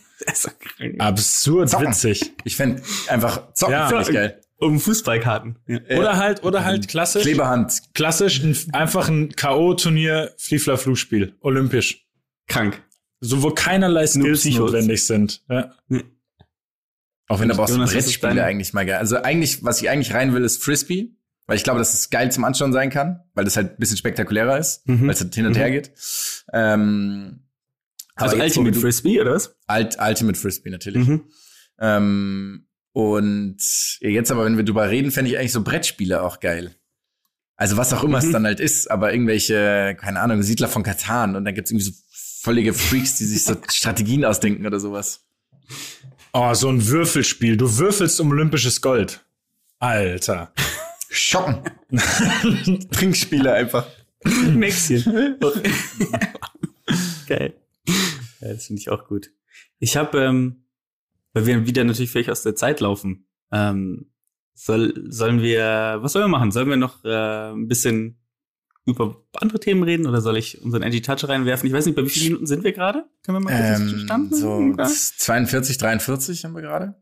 [1.00, 1.88] absurd Zocken.
[1.88, 2.32] witzig.
[2.46, 3.88] Ich fände einfach zocken Ja.
[3.88, 4.42] finde ich geil.
[4.58, 5.58] Um Fußballkarten.
[5.68, 5.80] Ja.
[5.98, 7.94] Oder halt, oder halt klassisch, Kleberhand.
[7.94, 12.08] klassisch ein, einfach ein K.O.-Turnier, Fliefler-Flugspiel, olympisch.
[12.48, 12.82] Krank.
[13.22, 15.44] So, wo keinerlei Skills notwendig sind.
[15.50, 15.74] Ja.
[17.28, 18.98] Auch wenn aber auch so Brettspiele eigentlich mal geil.
[18.98, 21.12] Also eigentlich, was ich eigentlich rein will, ist Frisbee.
[21.50, 23.98] Weil ich glaube, dass es geil zum Anschauen sein kann, weil das halt ein bisschen
[23.98, 25.02] spektakulärer ist, Mhm.
[25.08, 25.58] weil es halt hin und Mhm.
[25.58, 25.92] her geht.
[26.54, 27.40] Ähm,
[28.16, 29.56] Also jetzt, Ultimate du- Frisbee, oder was?
[29.68, 31.08] Ult Ultimate Frisbee natürlich.
[31.08, 31.24] Mhm.
[31.80, 33.58] Ähm, und
[34.02, 36.76] jetzt aber, wenn wir drüber reden, fände ich eigentlich so Brettspiele auch geil.
[37.56, 38.34] Also was auch immer es Mhm.
[38.34, 41.94] dann halt ist, aber irgendwelche, keine Ahnung, Siedler von Katan und dann gibt's irgendwie so
[42.44, 45.22] völlige Freaks, die sich so Strategien ausdenken oder sowas.
[46.32, 47.58] Oh, so ein Würfelspiel.
[47.58, 49.26] Du würfelst um olympisches Gold.
[49.80, 50.52] Alter.
[51.10, 51.64] Schocken.
[52.92, 53.88] Trinkspiele einfach.
[54.54, 55.38] Mäxchen.
[57.28, 57.54] Geil.
[58.42, 59.32] Ja, das finde ich auch gut.
[59.80, 60.66] Ich habe, ähm,
[61.34, 64.12] weil wir wieder natürlich völlig aus der Zeit laufen, ähm,
[64.54, 66.52] soll, sollen wir, was sollen wir machen?
[66.52, 68.18] Sollen wir noch äh, ein bisschen
[68.86, 71.68] über andere Themen reden oder soll ich unseren Edgy Touch reinwerfen?
[71.68, 73.06] Ich weiß nicht, bei wie vielen Minuten sind wir gerade?
[73.24, 74.94] Können wir mal kurz Ähm, Stand so machen?
[74.94, 76.96] 42, 43 haben wir gerade.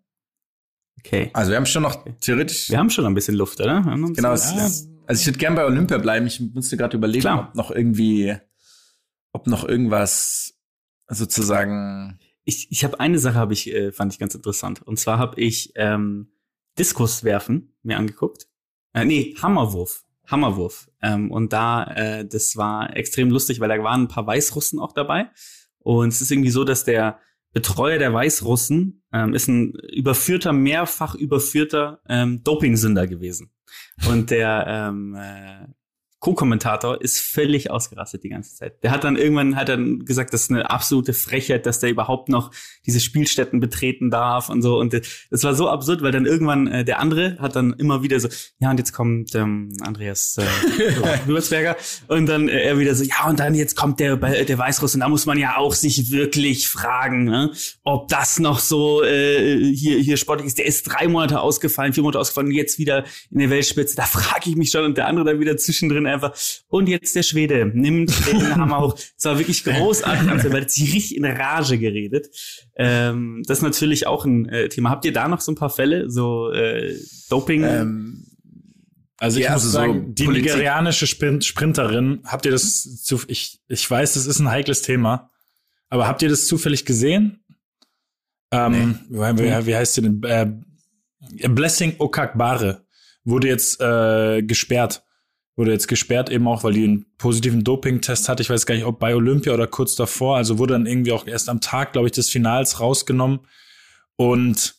[1.08, 1.30] Okay.
[1.34, 2.70] Also wir haben schon noch theoretisch.
[2.70, 3.80] Wir haben schon ein bisschen Luft, oder?
[3.80, 4.34] Noch Genau.
[4.34, 6.28] Es, also ich würde gern bei Olympia bleiben.
[6.28, 7.48] Ich musste gerade überlegen, Klar.
[7.48, 8.36] ob noch irgendwie,
[9.32, 10.56] ob noch irgendwas
[11.08, 12.20] sozusagen.
[12.44, 14.82] Ich, ich habe eine Sache, habe ich äh, fand ich ganz interessant.
[14.82, 16.34] Und zwar habe ich ähm,
[16.78, 18.48] Diskuswerfen mir angeguckt.
[18.94, 20.04] Äh, nee, Hammerwurf.
[20.26, 20.90] Hammerwurf.
[21.02, 24.92] Ähm, und da, äh, das war extrem lustig, weil da waren ein paar Weißrussen auch
[24.92, 25.30] dabei.
[25.80, 27.20] Und es ist irgendwie so, dass der
[27.58, 33.50] Betreuer der Weißrussen ähm, ist ein überführter, mehrfach überführter ähm, Dopingsünder gewesen.
[34.08, 35.68] Und der ähm, äh,
[36.20, 38.84] Co-Kommentator ist völlig ausgerastet die ganze Zeit.
[38.84, 42.28] Der hat dann irgendwann hat dann gesagt, das ist eine absolute Frechheit, dass der überhaupt
[42.28, 42.52] noch
[42.88, 44.80] diese Spielstätten betreten darf und so.
[44.80, 48.20] Und das war so absurd, weil dann irgendwann äh, der andere hat dann immer wieder
[48.20, 50.46] so, ja und jetzt kommt ähm, Andreas äh,
[51.28, 51.76] Würzberger
[52.08, 55.02] und dann äh, er wieder so, ja und dann jetzt kommt der der Weißruss und
[55.02, 57.52] da muss man ja auch sich wirklich fragen, ne,
[57.84, 60.58] ob das noch so äh, hier hier sportlich ist.
[60.58, 63.96] Der ist drei Monate ausgefallen, vier Monate ausgefallen jetzt wieder in der Weltspitze.
[63.96, 66.36] Da frage ich mich schon und der andere dann wieder zwischendrin einfach.
[66.68, 68.96] Und jetzt der Schwede nimmt den Hammer hoch.
[69.18, 72.28] Es war wirklich großartig, anzusehen, weil sich richtig in Rage geredet.
[72.76, 74.90] Ähm, das ist natürlich auch ein äh, Thema.
[74.90, 76.96] Habt ihr da noch so ein paar Fälle, so äh,
[77.30, 77.64] Doping?
[77.64, 78.24] Ähm,
[79.20, 83.04] Also ich Ja, muss also so sagen, die Politik- nigerianische Sprint Sprinterin, habt ihr das
[83.04, 85.32] zu, ich, ich weiß, das ist ein heikles Thema,
[85.90, 87.40] aber habt ihr das zufällig gesehen?
[88.52, 90.22] Ähm, wie, wie, wie heißt sie denn?
[90.24, 90.52] Äh,
[91.50, 92.86] Blessing Okakbare
[93.24, 95.04] wurde jetzt äh, gesperrt.
[95.58, 98.44] Wurde jetzt gesperrt eben auch, weil die einen positiven Doping-Test hatte.
[98.44, 100.38] Ich weiß gar nicht, ob bei Olympia oder kurz davor.
[100.38, 103.40] Also wurde dann irgendwie auch erst am Tag, glaube ich, des Finals rausgenommen.
[104.16, 104.76] Und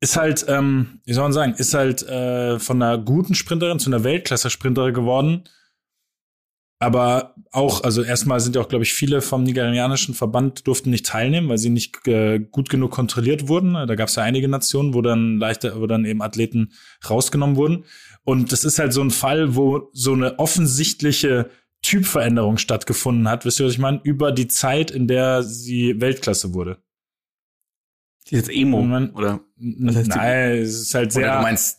[0.00, 3.90] ist halt, ähm, wie soll man sagen, ist halt äh, von einer guten Sprinterin zu
[3.90, 5.44] einer Weltklasse-Sprinterin geworden.
[6.78, 11.06] Aber auch, also erstmal sind ja auch, glaube ich, viele vom nigerianischen Verband durften nicht
[11.06, 13.72] teilnehmen, weil sie nicht äh, gut genug kontrolliert wurden.
[13.72, 16.72] Da gab es ja einige Nationen, wo dann leichter, wo dann eben Athleten
[17.08, 17.84] rausgenommen wurden.
[18.26, 21.48] Und das ist halt so ein Fall, wo so eine offensichtliche
[21.82, 24.00] Typveränderung stattgefunden hat, wisst ihr, was ich meine?
[24.02, 26.78] Über die Zeit, in der sie Weltklasse wurde.
[28.28, 29.14] Die ist jetzt Emo, Moment.
[29.14, 29.40] oder?
[29.56, 31.26] Nein, es ist halt sehr.
[31.28, 31.78] Oder du meinst,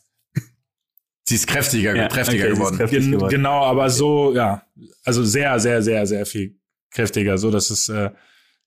[1.25, 2.77] sie ist kräftiger, Ja, kräftiger okay, sie ist geworden.
[2.77, 3.29] kräftig Gen geworden.
[3.31, 4.63] genau, aber so, ja,
[5.03, 6.57] also sehr, sehr, sehr, sehr viel
[6.91, 8.11] kräftiger, so dass es, äh,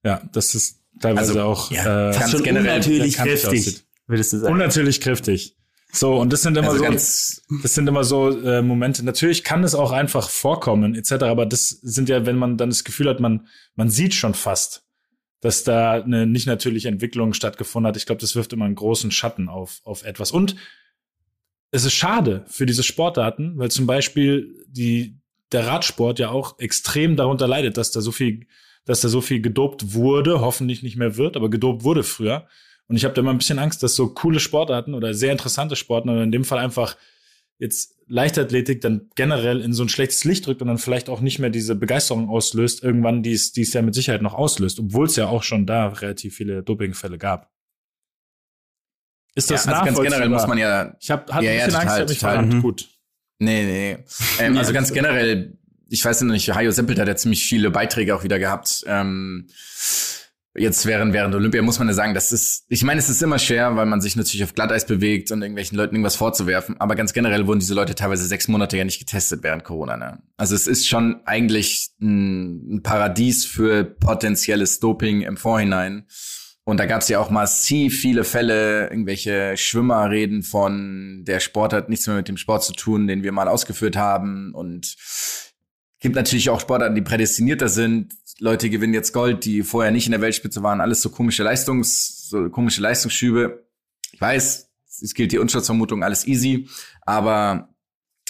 [0.05, 4.53] ja, dass es teilweise Also, auch ja, äh, ganz generell unnatürlich kräftig, würdest du sagen.
[4.53, 5.57] unnatürlich kräftig.
[5.93, 9.05] So, und das sind immer Also so, ganz, das sind immer so äh, Momente.
[9.05, 12.85] Natürlich kann es auch einfach vorkommen, etc., aber das sind ja, wenn man dann das
[12.85, 14.85] Gefühl hat, man, man sieht schon fast,
[15.41, 17.97] dass da eine nicht natürliche Entwicklung stattgefunden hat.
[17.97, 20.31] Ich glaube, das wirft immer einen großen Schatten auf, auf etwas.
[20.31, 20.57] Und
[21.71, 25.19] es ist schade für diese Sportarten, weil zum Beispiel die,
[25.53, 28.47] der Radsport ja auch extrem darunter leidet, dass da so viel,
[28.85, 32.47] dass da so viel gedopt wurde, hoffentlich nicht mehr wird, aber gedopt wurde früher.
[32.91, 35.77] Und ich habe da immer ein bisschen Angst, dass so coole Sportarten oder sehr interessante
[35.77, 36.97] Sportarten oder in dem Fall einfach
[37.59, 41.39] jetzt Leichtathletik dann generell in so ein schlechtes Licht drückt und dann vielleicht auch nicht
[41.39, 45.07] mehr diese Begeisterung auslöst, irgendwann, die es die es ja mit Sicherheit noch auslöst, obwohl
[45.07, 47.53] es ja auch schon da relativ viele Dopingfälle gab.
[49.37, 51.81] Ist das ja, also ganz generell muss man ja, Ich habe Ja, ein ja, total,
[51.83, 52.17] Angst, total.
[52.17, 52.55] verrannt.
[52.55, 52.63] Mhm.
[52.63, 52.89] Gut.
[53.39, 53.99] nee, nee.
[54.41, 55.57] Ähm, also ganz generell,
[55.89, 58.83] ich weiß noch nicht, Hajo Seppelt hat ja ziemlich viele Beiträge auch wieder gehabt.
[58.89, 59.47] Ähm,
[60.57, 63.39] jetzt während, während Olympia muss man ja sagen, das ist, ich meine, es ist immer
[63.39, 66.81] schwer, weil man sich natürlich auf Glatteis bewegt und irgendwelchen Leuten irgendwas vorzuwerfen.
[66.81, 69.97] Aber ganz generell wurden diese Leute teilweise sechs Monate ja nicht getestet während Corona.
[69.97, 70.23] Ne?
[70.37, 76.07] Also es ist schon eigentlich ein, ein Paradies für potenzielles Doping im Vorhinein.
[76.65, 81.73] Und da gab es ja auch massiv viele Fälle, irgendwelche Schwimmer reden von, der Sport
[81.73, 84.53] hat nichts mehr mit dem Sport zu tun, den wir mal ausgeführt haben.
[84.55, 84.95] Und
[86.01, 88.15] gibt natürlich auch Sportarten, die prädestinierter sind.
[88.39, 90.81] Leute gewinnen jetzt Gold, die vorher nicht in der Weltspitze waren.
[90.81, 93.67] Alles so komische Leistungs, so komische Leistungsschübe.
[94.13, 94.71] Ich weiß,
[95.03, 96.69] es gilt die Unschutzvermutung, alles easy.
[97.03, 97.69] Aber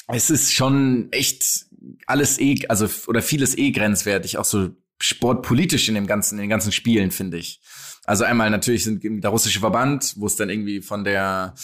[0.08, 1.66] es ist schon echt
[2.06, 6.50] alles eh, also, oder vieles eh grenzwertig, auch so sportpolitisch in dem ganzen, in den
[6.50, 7.60] ganzen Spielen, finde ich.
[8.04, 11.54] Also einmal natürlich sind der russische Verband, wo es dann irgendwie von der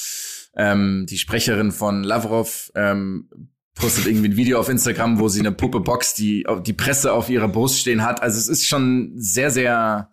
[0.57, 3.29] ähm, die Sprecherin von Lavrov ähm,
[3.77, 7.29] postet irgendwie ein Video auf Instagram, wo sie eine Puppe boxt, die die Presse auf
[7.31, 8.22] ihrer Brust stehen hat.
[8.22, 10.11] Also es ist schon sehr, sehr,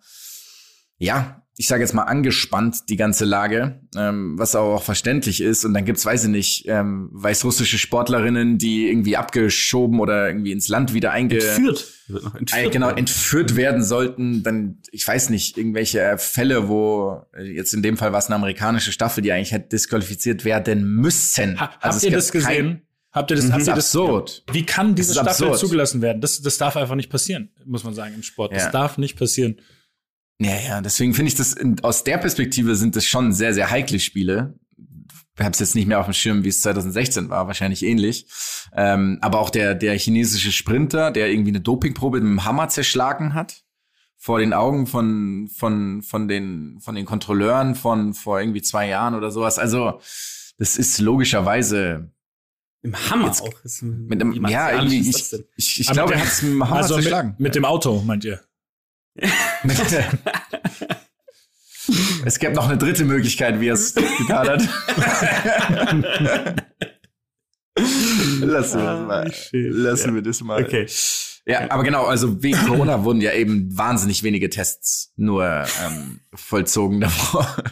[0.98, 5.64] ja, ich sage jetzt mal angespannt, die ganze Lage, ähm, was auch verständlich ist.
[5.64, 10.68] Und dann gibt's, weiß ich nicht, ähm, weißrussische Sportlerinnen, die irgendwie abgeschoben oder irgendwie ins
[10.68, 11.86] Land wieder einge Entführt.
[12.08, 12.72] Noch äh, entführt.
[12.72, 17.96] genau, entführt werden sollten, dann, ich weiß nicht, irgendwelche Fälle, wo, äh, jetzt in dem
[17.96, 21.60] Fall war es eine amerikanische Staffel, die eigentlich hätte disqualifiziert werden müssen.
[21.60, 22.82] Ha, Also habt ihr das gesehen?
[23.14, 24.44] Habt ihr das, Das habt ihr das absurd.
[24.52, 25.58] Wie kann diese Das Staffel absurd.
[25.60, 26.20] zugelassen werden?
[26.20, 28.52] Das, das darf einfach nicht passieren, muss man sagen, im Sport.
[28.52, 28.70] Das Ja.
[28.70, 29.60] darf nicht passieren.
[30.40, 33.70] Ja, ja, deswegen finde ich das, in, aus der Perspektive sind das schon sehr, sehr
[33.70, 34.58] heikle Spiele.
[35.36, 38.26] Ich habe es jetzt nicht mehr auf dem Schirm, wie es 2016 war, wahrscheinlich ähnlich.
[38.76, 43.34] Ähm, aber auch der, der chinesische Sprinter, der irgendwie eine Dopingprobe mit dem Hammer zerschlagen
[43.34, 43.62] hat,
[44.16, 49.14] vor den Augen von, von, von, den, von den Kontrolleuren von vor irgendwie zwei Jahren
[49.14, 49.58] oder sowas.
[49.58, 50.00] Also,
[50.56, 52.10] das ist logischerweise
[52.84, 53.64] Im Hammer Jetzt- auch.
[53.64, 56.64] Ist, mit einem, ja, irgendwie, ich, ich, ich glaube, mit er hat es mit dem
[56.64, 57.34] Hammer Also mit, zerschlagen.
[57.38, 58.40] mit dem Auto, meint ihr?
[62.24, 64.62] Es gäbe noch eine dritte Möglichkeit, wie er es getan hat.
[68.40, 69.30] Lassen wir das mal.
[69.52, 70.64] Lassen wir das mal.
[70.64, 70.86] Okay.
[71.46, 75.44] Ja, aber genau, also wegen Corona wurden ja eben wahnsinnig wenige Tests nur
[75.84, 77.54] ähm, vollzogen davor.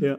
[0.00, 0.16] Ja.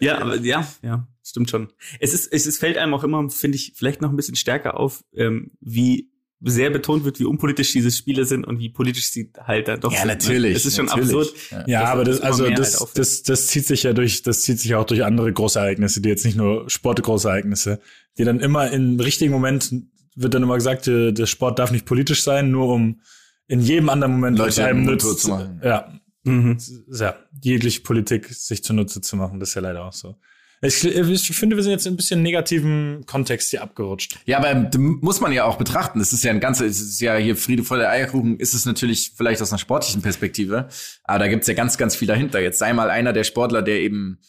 [0.00, 1.68] Ja, aber ja, ja, stimmt schon.
[2.00, 4.78] Es ist, es ist, fällt einem auch immer, finde ich, vielleicht noch ein bisschen stärker
[4.78, 6.10] auf, ähm, wie
[6.44, 9.92] sehr betont wird, wie unpolitisch diese Spiele sind und wie politisch sie halt dann doch
[9.92, 10.08] Ja, sind.
[10.08, 10.14] ne?
[10.14, 11.10] natürlich, Es ist schon natürlich.
[11.14, 11.34] absurd.
[11.52, 11.64] Ja.
[11.68, 14.58] Ja, Das aber das, also das, halt das, das zieht sich ja durch, das zieht
[14.58, 17.80] sich auch durch andere Großereignisse, die jetzt nicht nur Sportgroßereignisse,
[18.18, 19.72] die dann immer im richtigen Moment
[20.14, 23.00] wird dann immer gesagt, äh, der Sport darf nicht politisch sein, nur um
[23.46, 25.60] in jedem anderen Moment Leute einem nützt, zu machen.
[25.64, 25.92] ja,
[26.24, 26.56] Mhm.
[26.92, 30.16] ja, jegliche Politik sich zunutze zu machen, das ist ja leider auch so.
[30.64, 34.20] Ich, ich finde, wir sind jetzt in ein bisschen negativen Kontext hier abgerutscht.
[34.26, 36.00] Ja, aber muss man ja auch betrachten.
[36.00, 38.64] Es ist ja ein ganzer, es ist ja hier Friede vor der Eierkuchen, ist es
[38.64, 40.68] natürlich vielleicht aus einer sportlichen Perspektive,
[41.02, 42.40] aber da gibt's ja ganz, ganz viel dahinter.
[42.40, 44.20] Jetzt sei mal einer der Sportler, der eben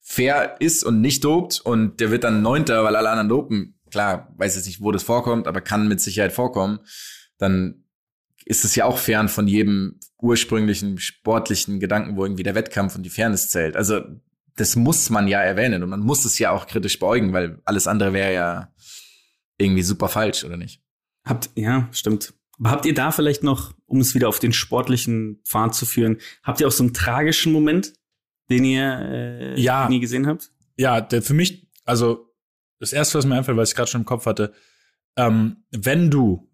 [0.00, 3.78] fair ist und nicht dopt und der wird dann Neunter, weil alle anderen dopen.
[3.90, 6.80] Klar, weiß jetzt nicht, wo das vorkommt, aber kann mit Sicherheit vorkommen.
[7.36, 7.84] Dann
[8.46, 13.02] ist es ja auch fern von jedem ursprünglichen sportlichen Gedanken, wo irgendwie der Wettkampf und
[13.02, 13.76] die Fairness zählt.
[13.76, 14.00] Also
[14.56, 17.86] das muss man ja erwähnen und man muss es ja auch kritisch beugen, weil alles
[17.86, 18.72] andere wäre ja
[19.58, 20.80] irgendwie super falsch, oder nicht?
[21.24, 22.34] Habt, ja, stimmt.
[22.58, 26.18] Aber habt ihr da vielleicht noch, um es wieder auf den sportlichen Pfad zu führen,
[26.42, 27.92] habt ihr auch so einen tragischen Moment,
[28.50, 29.88] den ihr äh, Ja.
[29.88, 30.50] nie gesehen habt?
[30.76, 32.32] Ja, der für mich, also
[32.78, 34.52] das erste, was mir einfällt, weil ich gerade schon im Kopf hatte,
[35.16, 36.50] ähm, wenn du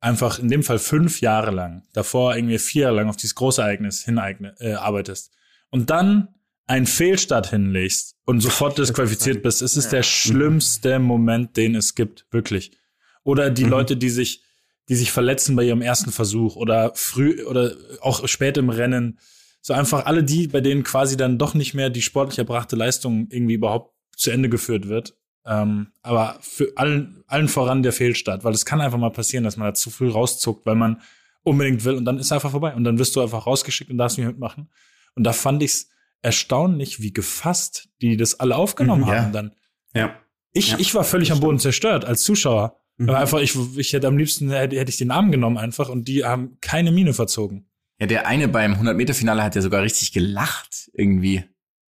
[0.00, 3.60] einfach in dem Fall fünf Jahre lang, davor irgendwie vier Jahre lang auf dieses große
[3.62, 5.32] Ereignis hineigne, äh, arbeitest
[5.70, 6.28] und dann
[6.66, 12.26] einen Fehlstart hinlegst und sofort disqualifiziert bist, es ist der schlimmste Moment, den es gibt,
[12.30, 12.78] wirklich.
[13.24, 13.70] Oder die Mhm.
[13.70, 14.42] Leute, die sich,
[14.88, 19.18] die sich verletzen bei ihrem ersten Versuch oder früh oder auch spät im Rennen.
[19.60, 23.28] So einfach alle die, bei denen quasi dann doch nicht mehr die sportlich erbrachte Leistung
[23.30, 25.14] irgendwie überhaupt zu Ende geführt wird.
[25.44, 29.56] Ähm, aber für allen, allen voran der Fehlstart, weil es kann einfach mal passieren, dass
[29.56, 31.00] man da zu früh rauszuckt, weil man
[31.42, 33.98] unbedingt will und dann ist er einfach vorbei und dann wirst du einfach rausgeschickt und
[33.98, 34.68] darfst nicht mitmachen.
[35.14, 35.90] Und da fand ich's
[36.22, 39.22] erstaunlich, wie gefasst die das alle aufgenommen Mhm, ja.
[39.22, 39.52] haben dann.
[39.94, 40.16] Ja.
[40.52, 42.78] Ich, Ja, ich war völlig am Boden zerstört als Zuschauer.
[42.98, 43.08] Mhm.
[43.08, 46.08] Aber einfach, ich, ich hätte am liebsten, hätte, hätte ich den Namen genommen einfach und
[46.08, 47.66] die haben keine Miene verzogen.
[47.98, 51.44] Ja, der eine beim 100-Meter-Finale hat ja sogar richtig gelacht irgendwie.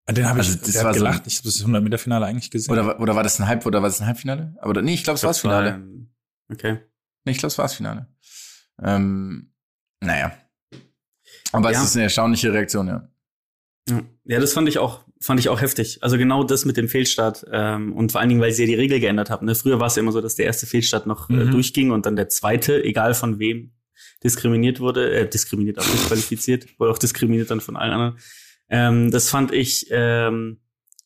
[0.08, 1.26] Den habe ich Also, das der war hat so- gelacht.
[1.26, 2.72] ich habe das 100 Meter Finale eigentlich gesehen.
[2.72, 4.54] Oder, oder war das ein Halb, oder war das ein Halbfinale?
[4.60, 5.82] Aber nee, ich glaube, es war das Finale.
[6.50, 6.78] Okay.
[7.24, 8.06] Nee, ich glaube, es war das Finale.
[8.82, 9.52] Ähm,
[10.00, 10.32] naja.
[11.52, 11.78] Aber Ja.
[11.80, 13.08] es ist eine erstaunliche Reaktion, ja.
[13.88, 14.02] Ja.
[14.40, 16.02] das fand ich auch, fand ich auch heftig.
[16.02, 18.74] Also genau das mit dem Fehlstart ähm, und vor allen Dingen, weil sie ja die
[18.74, 19.46] Regel geändert haben.
[19.46, 19.54] Ne?
[19.54, 21.50] Früher war es ja immer so, dass der erste Fehlstart noch äh, Mhm.
[21.52, 23.72] durchging und dann der zweite, egal von wem,
[24.24, 28.18] diskriminiert wurde, äh, diskriminiert, auch disqualifiziert, wurde auch diskriminiert dann von allen anderen.
[28.68, 30.58] Ähm, das fand ich, ähm,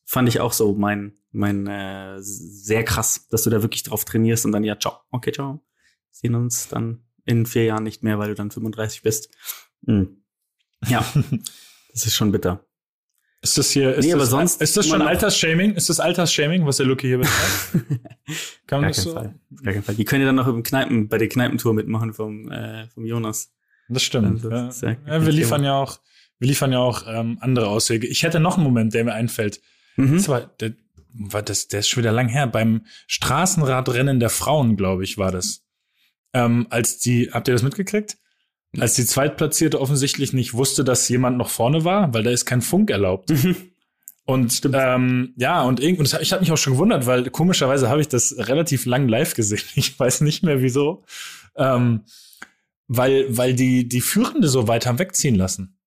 [0.07, 4.47] fand ich auch so mein, mein äh, sehr krass, dass du da wirklich drauf trainierst
[4.47, 5.63] und dann ja, ciao, okay, ciao.
[6.11, 9.29] Sehen uns dann in vier Jahren nicht mehr, weil du dann 35 bist.
[9.87, 10.25] Hm.
[10.89, 11.05] Ja,
[11.93, 12.65] das ist schon bitter.
[13.43, 15.75] Ist das hier, ist Nee, aber das, sonst ist das schon Altersshaming?
[15.75, 18.07] Ist das Altersshaming, was der Lucky hier betreibt?
[18.67, 19.15] Kann man das so?
[19.15, 19.35] Fall.
[19.63, 19.95] Gar keinen Fall.
[19.95, 23.53] Die können ja dann noch im Kneipen, bei der Kneipentour mitmachen vom, äh, vom Jonas.
[23.89, 24.45] Das stimmt.
[24.45, 25.73] Also, das ja Ja, wir liefern Thema.
[25.73, 26.01] ja auch,
[26.39, 28.07] wir liefern ja auch ähm, andere Auswege.
[28.07, 29.61] Ich hätte noch einen Moment, der mir einfällt.
[29.97, 30.17] Mhm.
[30.17, 30.75] Das war, der,
[31.13, 32.47] war das, der ist schon wieder lang her.
[32.47, 35.65] Beim Straßenradrennen der Frauen, glaube ich, war das.
[36.33, 38.19] Ähm, als die, habt ihr das mitgekriegt?
[38.79, 42.63] Als die Zweitplatzierte offensichtlich nicht wusste, dass jemand noch vorne war, weil da ist kein
[42.63, 43.33] Funk erlaubt.
[44.27, 48.01] Und ähm, ja, und, irgend- und ich habe mich auch schon gewundert, weil komischerweise habe
[48.01, 49.63] ich das relativ lang live gesehen.
[49.75, 51.05] Ich weiß nicht mehr wieso.
[51.57, 52.03] Ähm,
[52.87, 55.80] weil, weil die, die Führende so weit haben wegziehen lassen.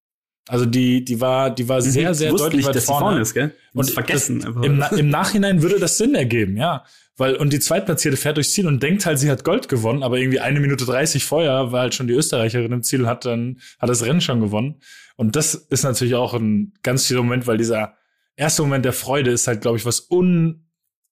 [0.46, 2.14] Also die, die war, die war sehr, Mhm.
[2.14, 3.00] sehr deutlich nicht, weit dass vorne.
[3.06, 3.54] vorne ist, gell?
[3.72, 6.84] Und vergessen das, im, Im Nachhinein würde das Sinn ergeben, ja.
[7.16, 10.18] Weil, und die Zweitplatzierte fährt durchs Ziel und denkt halt, sie hat Gold gewonnen, aber
[10.18, 13.60] irgendwie eine Minute 30 vorher war halt schon die Österreicherin im Ziel und hat dann,
[13.78, 14.80] hat das Rennen schon gewonnen.
[15.16, 17.94] Und das ist natürlich auch ein ganz schöner Moment, weil dieser
[18.36, 20.00] erste Moment der Freude ist halt, glaube ich, was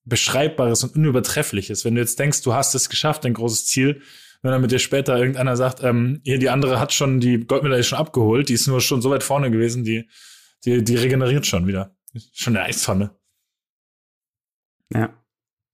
[0.05, 1.85] Unbeschreibbares und Unübertreffliches.
[1.85, 4.01] Wenn du jetzt denkst, du hast es geschafft, dein großes Ziel,
[4.43, 7.83] wenn dann mit dir später irgendeiner sagt, ähm, hier, die andere hat schon die Goldmedaille
[7.83, 10.09] schon abgeholt, die ist nur schon so weit vorne gewesen, die,
[10.65, 11.95] die, die regeneriert schon wieder.
[12.33, 13.15] Schon eine Eistonne.
[14.93, 15.17] Ja.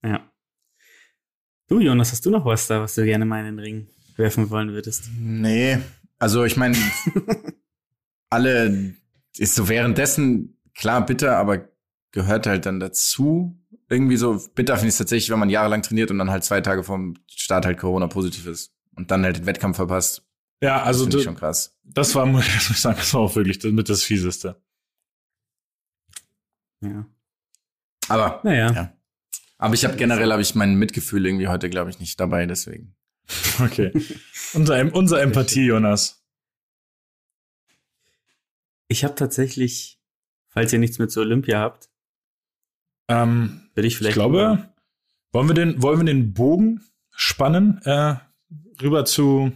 [0.04, 0.32] Ja.
[1.68, 4.50] Du, Jonas, hast du noch was da, was du gerne mal in den Ring werfen
[4.52, 5.10] wollen würdest?
[5.20, 5.80] Nee,
[6.20, 6.78] also ich meine,
[8.30, 8.94] alle
[9.38, 11.70] ist so währenddessen, klar, bitter, aber
[12.12, 13.59] gehört halt dann dazu.
[13.90, 16.62] Irgendwie so, bitter finde ich es tatsächlich, wenn man jahrelang trainiert und dann halt zwei
[16.62, 20.24] Tage vom Start halt Corona-positiv ist und dann halt den Wettkampf verpasst.
[20.62, 21.76] Ja, also das finde ich du, schon krass.
[21.84, 24.62] das war, muss ich sagen, das war auch wirklich das, mit das Fieseste.
[26.82, 27.06] Ja.
[28.08, 28.72] Aber, Naja.
[28.72, 28.94] Ja.
[29.58, 32.96] aber ich habe generell, habe ich mein Mitgefühl irgendwie heute, glaube ich, nicht dabei, deswegen.
[33.64, 33.92] Okay.
[34.54, 36.24] unser, unser Empathie, Jonas.
[38.88, 40.00] Ich habe tatsächlich,
[40.48, 41.90] falls ihr nichts mit zu Olympia habt,
[43.08, 44.16] Ähm, würde ich ich vielleicht.
[44.16, 44.70] glaube,
[45.32, 48.16] wollen wir den, wollen wir den Bogen spannen, äh,
[48.82, 49.52] rüber zu,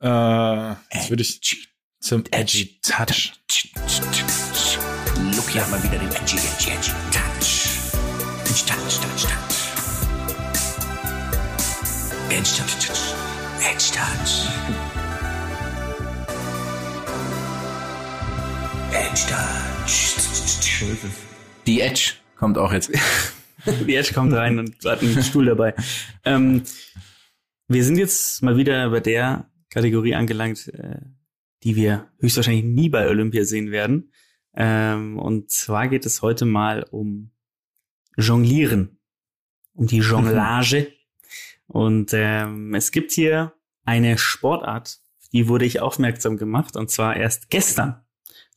[0.00, 1.68] äh, jetzt würde ich
[2.00, 3.32] zum Edgy Touch.
[5.36, 7.68] Lucky hat mal wieder den edgy, edgy, edgy Touch.
[8.44, 9.58] Touch, touch, touch, touch.
[12.30, 13.14] Edge, touch, touch.
[13.60, 14.48] Edge, touch.
[18.92, 20.12] Edge, touch.
[21.66, 22.90] Die Edge kommt auch jetzt.
[23.86, 25.74] Die Edge kommt rein und hat einen Stuhl dabei.
[26.24, 26.64] Ähm,
[27.68, 30.96] wir sind jetzt mal wieder bei der Kategorie angelangt, äh,
[31.62, 34.10] die wir höchstwahrscheinlich nie bei Olympia sehen werden.
[34.56, 37.30] Ähm, und zwar geht es heute mal um
[38.16, 38.98] Jonglieren,
[39.74, 40.92] um die Jonglage.
[41.68, 43.52] und ähm, es gibt hier
[43.84, 44.98] eine Sportart,
[45.32, 48.02] die wurde ich aufmerksam gemacht, und zwar erst gestern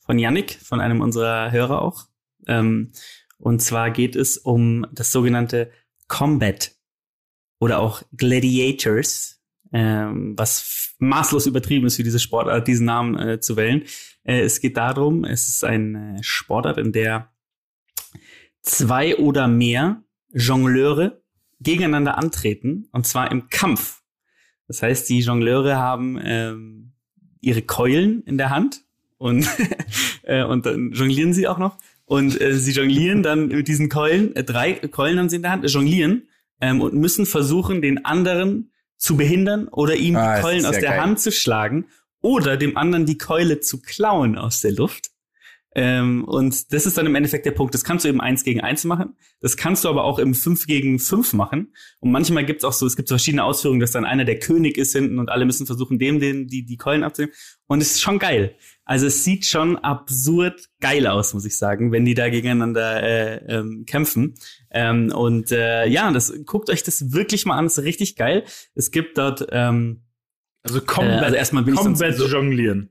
[0.04, 2.06] von Yannick, von einem unserer Hörer auch.
[2.48, 2.90] Ähm,
[3.38, 5.70] und zwar geht es um das sogenannte
[6.08, 6.72] Combat
[7.58, 13.56] oder auch Gladiators, ähm, was maßlos übertrieben ist für diese Sportart, diesen Namen äh, zu
[13.56, 13.82] wählen.
[14.24, 17.32] Äh, es geht darum, es ist eine Sportart, in der
[18.62, 21.22] zwei oder mehr Jongleure
[21.60, 24.02] gegeneinander antreten, und zwar im Kampf.
[24.68, 26.92] Das heißt, die Jongleure haben ähm,
[27.40, 28.84] ihre Keulen in der Hand
[29.16, 29.48] und,
[30.22, 31.78] äh, und dann jonglieren sie auch noch.
[32.06, 35.50] Und äh, sie jonglieren dann mit diesen Keulen, äh, drei Keulen haben sie in der
[35.50, 36.28] Hand, äh, jonglieren
[36.60, 40.90] ähm, und müssen versuchen, den anderen zu behindern oder ihm Ah, die Keulen aus der
[40.90, 41.00] geil.
[41.00, 41.86] Hand zu schlagen
[42.22, 45.10] oder dem anderen die Keule zu klauen aus der Luft.
[45.74, 47.74] Ähm, und das ist dann im Endeffekt der Punkt.
[47.74, 49.14] Das kannst du eben eins gegen eins machen.
[49.40, 51.74] Das kannst du aber auch im fünf gegen fünf machen.
[52.00, 54.78] Und manchmal gibt's auch so, es gibt so verschiedene Ausführungen, dass dann einer der König
[54.78, 57.34] ist hinten und alle müssen versuchen, dem den, die, die Keulen abzunehmen.
[57.66, 58.56] Und es ist schon geil.
[58.86, 63.36] Also es sieht schon absurd geil aus, muss ich sagen, wenn die da gegeneinander äh,
[63.58, 64.34] ähm, kämpfen.
[64.70, 67.66] Ähm, und äh, ja, das guckt euch das wirklich mal an.
[67.66, 68.44] Ist richtig geil.
[68.74, 70.02] Es gibt dort ähm,
[70.62, 72.90] Also Combat, Äh, also erstmal bin ich sonst Combat so- jonglieren.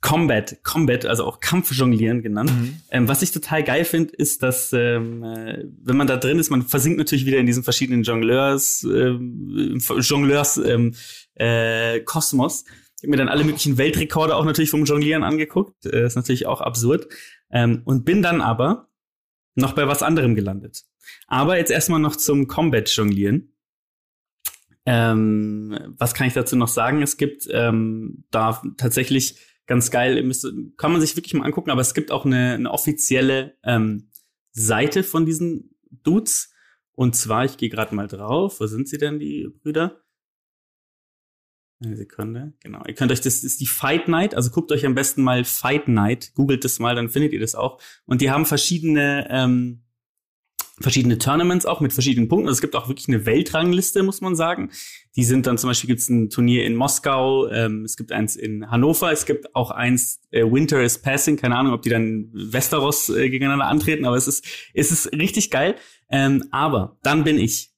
[0.00, 2.52] Combat, Combat, also auch Kampfjonglieren genannt.
[2.52, 2.80] Mhm.
[2.92, 6.50] Ähm, was ich total geil finde, ist, dass ähm, äh, wenn man da drin ist,
[6.50, 10.94] man versinkt natürlich wieder in diesen verschiedenen Jongleurs, ähm, Jongleurs ähm,
[11.34, 12.64] äh, Kosmos.
[12.98, 15.86] Ich habe mir dann alle möglichen Weltrekorde auch natürlich vom Jonglieren angeguckt.
[15.86, 17.06] Äh, ist natürlich auch absurd.
[17.48, 18.88] Ähm, und bin dann aber
[19.54, 20.84] noch bei was anderem gelandet.
[21.28, 23.54] Aber jetzt erstmal noch zum Combat-Jonglieren.
[24.84, 27.00] Ähm, was kann ich dazu noch sagen?
[27.00, 29.36] Es gibt ähm, da tatsächlich
[29.66, 30.46] ganz geil, müsst,
[30.76, 34.10] kann man sich wirklich mal angucken, aber es gibt auch eine, eine offizielle ähm,
[34.50, 36.52] Seite von diesen Dudes.
[36.92, 38.58] Und zwar, ich gehe gerade mal drauf.
[38.58, 40.00] Wo sind sie denn, die Brüder?
[41.80, 42.82] Eine Sekunde, genau.
[42.88, 45.86] Ihr könnt euch, das ist die Fight Night, also guckt euch am besten mal Fight
[45.86, 47.80] Night, googelt das mal, dann findet ihr das auch.
[48.04, 49.84] Und die haben verschiedene, ähm,
[50.80, 52.48] verschiedene Tournaments auch mit verschiedenen Punkten.
[52.48, 54.70] Also es gibt auch wirklich eine Weltrangliste, muss man sagen.
[55.14, 58.34] Die sind dann zum Beispiel gibt es ein Turnier in Moskau, ähm, es gibt eins
[58.34, 62.28] in Hannover, es gibt auch eins äh, Winter is Passing, keine Ahnung, ob die dann
[62.32, 65.76] Westeros äh, gegeneinander antreten, aber es ist es ist richtig geil.
[66.10, 67.72] Ähm, aber dann bin ich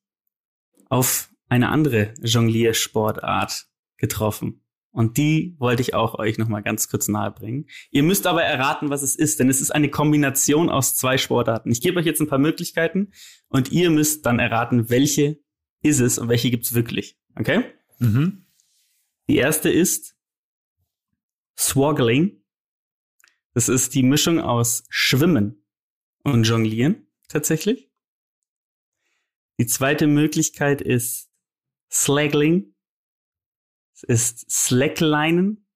[0.88, 3.69] auf eine andere Jongliersportart
[4.00, 4.62] getroffen.
[4.92, 7.68] Und die wollte ich auch euch noch mal ganz kurz nahebringen.
[7.92, 11.70] Ihr müsst aber erraten, was es ist, denn es ist eine Kombination aus zwei Sportarten.
[11.70, 13.12] Ich gebe euch jetzt ein paar Möglichkeiten
[13.48, 15.38] und ihr müsst dann erraten, welche
[15.82, 17.16] ist es und welche gibt's wirklich.
[17.36, 17.64] Okay?
[18.00, 18.46] Mhm.
[19.28, 20.16] Die erste ist
[21.56, 22.42] Swoggling.
[23.54, 25.64] Das ist die Mischung aus Schwimmen
[26.24, 27.90] und Jonglieren tatsächlich.
[29.58, 31.30] Die zweite Möglichkeit ist
[31.90, 32.74] Slaggling.
[34.02, 35.66] Es ist Slacklinen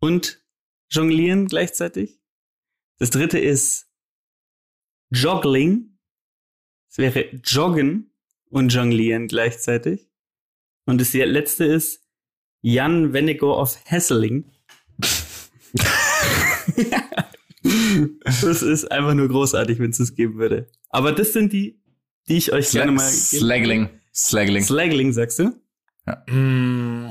[0.00, 0.44] und
[0.90, 2.20] Jonglieren gleichzeitig.
[2.98, 3.88] Das dritte ist
[5.10, 5.98] Joggling.
[6.90, 8.12] Es wäre Joggen
[8.50, 10.10] und Jonglieren gleichzeitig.
[10.84, 12.02] Und das letzte ist
[12.62, 14.50] Jan Vennegoor of Hesseling.
[18.24, 20.68] das ist einfach nur großartig, wenn es das geben würde.
[20.88, 21.80] Aber das sind die,
[22.28, 23.08] die ich euch gerne mal.
[23.08, 23.88] Slaggling.
[24.12, 24.62] Slaggling.
[24.64, 25.54] Slaggling, sagst du?
[26.28, 27.09] Mm.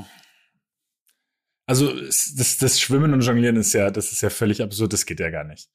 [1.70, 5.20] Also das, das Schwimmen und Jonglieren ist ja, das ist ja völlig absurd, das geht
[5.20, 5.68] ja gar nicht.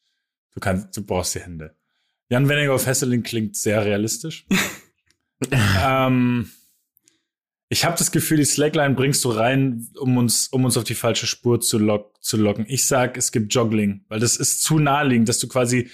[0.54, 1.74] Du kannst, du brauchst die Hände.
[2.28, 4.46] Jan Wenninger auf Hesseling klingt sehr realistisch.
[5.82, 6.52] ähm,
[7.70, 10.96] ich habe das Gefühl, die Slackline bringst du rein, um uns, um uns auf die
[10.96, 12.66] falsche Spur zu, lock, zu locken.
[12.68, 15.90] Ich sag, es gibt Joggling, weil das ist zu naheliegend, dass du quasi,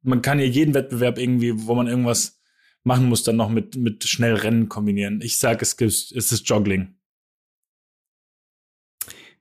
[0.00, 2.40] man kann ja jeden Wettbewerb irgendwie, wo man irgendwas
[2.84, 5.20] machen muss, dann noch mit, mit schnell Rennen kombinieren.
[5.20, 6.93] Ich sag, es gibt, es ist Joggling.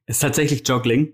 [0.06, 1.14] Ist tatsächlich Joggling.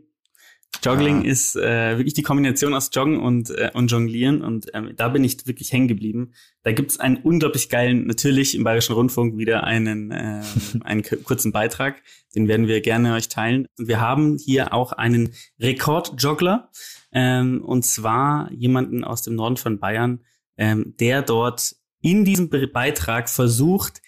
[0.84, 1.28] Joggling Ah.
[1.28, 5.24] ist äh, wirklich die Kombination aus Joggen und, äh, und Jonglieren und ähm, da bin
[5.24, 6.34] ich wirklich hängen geblieben.
[6.64, 10.42] Da gibt's einen unglaublich geilen, natürlich im Bayerischen Rundfunk wieder einen, äh,
[10.82, 12.02] einen kurzen Beitrag,
[12.36, 13.68] den werden wir gerne euch teilen.
[13.78, 16.70] Und wir haben hier auch einen Rekordjoggler
[17.12, 20.22] ähm, und zwar jemanden aus dem Norden von Bayern,
[20.56, 24.02] ähm, der dort in diesem Be Beitrag versucht,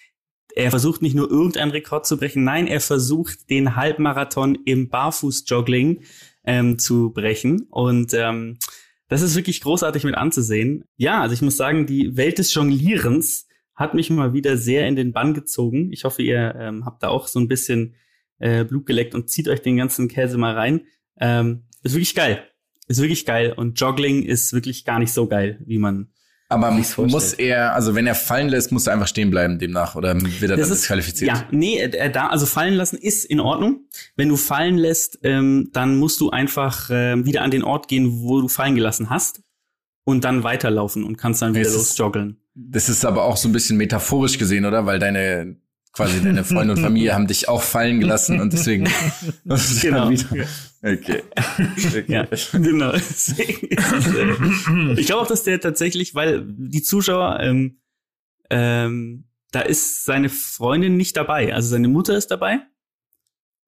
[0.54, 6.02] er versucht nicht nur irgendeinen Rekord zu brechen, nein, er versucht den Halbmarathon im Barfußjoggling
[6.44, 7.66] ähm, zu brechen.
[7.70, 8.58] Und ähm,
[9.08, 10.84] das ist wirklich großartig mit anzusehen.
[10.96, 14.96] Ja, also ich muss sagen, die Welt des Jonglierens hat mich mal wieder sehr in
[14.96, 15.92] den Bann gezogen.
[15.92, 17.94] Ich hoffe, ihr ähm, habt da auch so ein bisschen
[18.38, 20.82] äh, Blut geleckt und zieht euch den ganzen Käse mal rein.
[21.18, 22.44] Ähm, ist wirklich geil.
[22.88, 23.52] Ist wirklich geil.
[23.56, 26.11] Und Joggling ist wirklich gar nicht so geil, wie man
[26.52, 30.14] Aber muss er, also wenn er fallen lässt, muss er einfach stehen bleiben demnach oder
[30.20, 31.28] wird er dann disqualifiziert?
[31.30, 33.86] Ja, nee, äh, da, also fallen lassen ist in Ordnung.
[34.16, 38.22] Wenn du fallen lässt, ähm, dann musst du einfach ähm, wieder an den Ort gehen,
[38.22, 39.42] wo du fallen gelassen hast
[40.04, 42.36] und dann weiterlaufen und kannst dann wieder ist- losjoggeln.
[42.54, 44.84] Das ist aber auch so ein bisschen metaphorisch gesehen, oder?
[44.84, 45.56] Weil deine
[45.92, 48.84] quasi deine Freunde und Familie haben dich auch fallen gelassen und deswegen
[49.82, 50.10] Genau.
[50.10, 50.46] wieder.
[50.82, 51.22] Okay.
[51.32, 52.04] okay.
[52.08, 52.92] Ja, genau.
[52.94, 53.36] Ich
[55.06, 57.78] glaube auch, dass der tatsächlich, weil die Zuschauer, ähm,
[58.50, 61.54] ähm, da ist seine Freundin nicht dabei.
[61.54, 62.60] Also seine Mutter ist dabei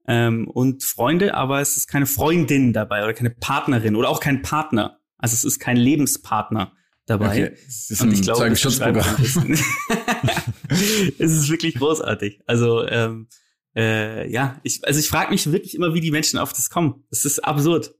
[0.08, 4.42] ähm, und Freunde, aber es ist keine Freundin dabei oder keine Partnerin oder auch kein
[4.42, 4.98] Partner.
[5.18, 6.72] Also es ist kein Lebenspartner
[7.06, 7.46] dabei.
[7.46, 7.56] Okay.
[7.66, 9.16] Das ist Und ein ich glaube, das Zeugenschutzprogramm.
[11.18, 12.42] es ist wirklich großartig.
[12.46, 13.28] Also ähm,
[13.76, 17.04] äh, ja, ich, also ich frage mich wirklich immer, wie die Menschen auf das kommen.
[17.10, 17.94] Es ist absurd.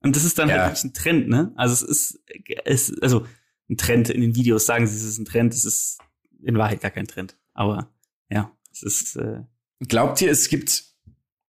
[0.00, 0.56] Und das ist dann Ja.
[0.56, 1.52] halt wirklich ein Trend, ne?
[1.56, 2.20] Also es ist,
[2.64, 3.26] es, also
[3.68, 5.52] ein Trend in den Videos sagen sie, es ist ein Trend.
[5.52, 5.98] Es ist
[6.42, 7.36] in Wahrheit gar kein Trend.
[7.54, 7.90] Aber
[8.30, 9.40] ja, es ist äh,
[9.80, 10.84] Glaubt ihr, es gibt,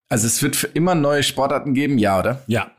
[0.08, 1.98] also es wird für immer neue Sportarten geben?
[1.98, 2.42] Ja, oder?
[2.46, 2.72] Ja.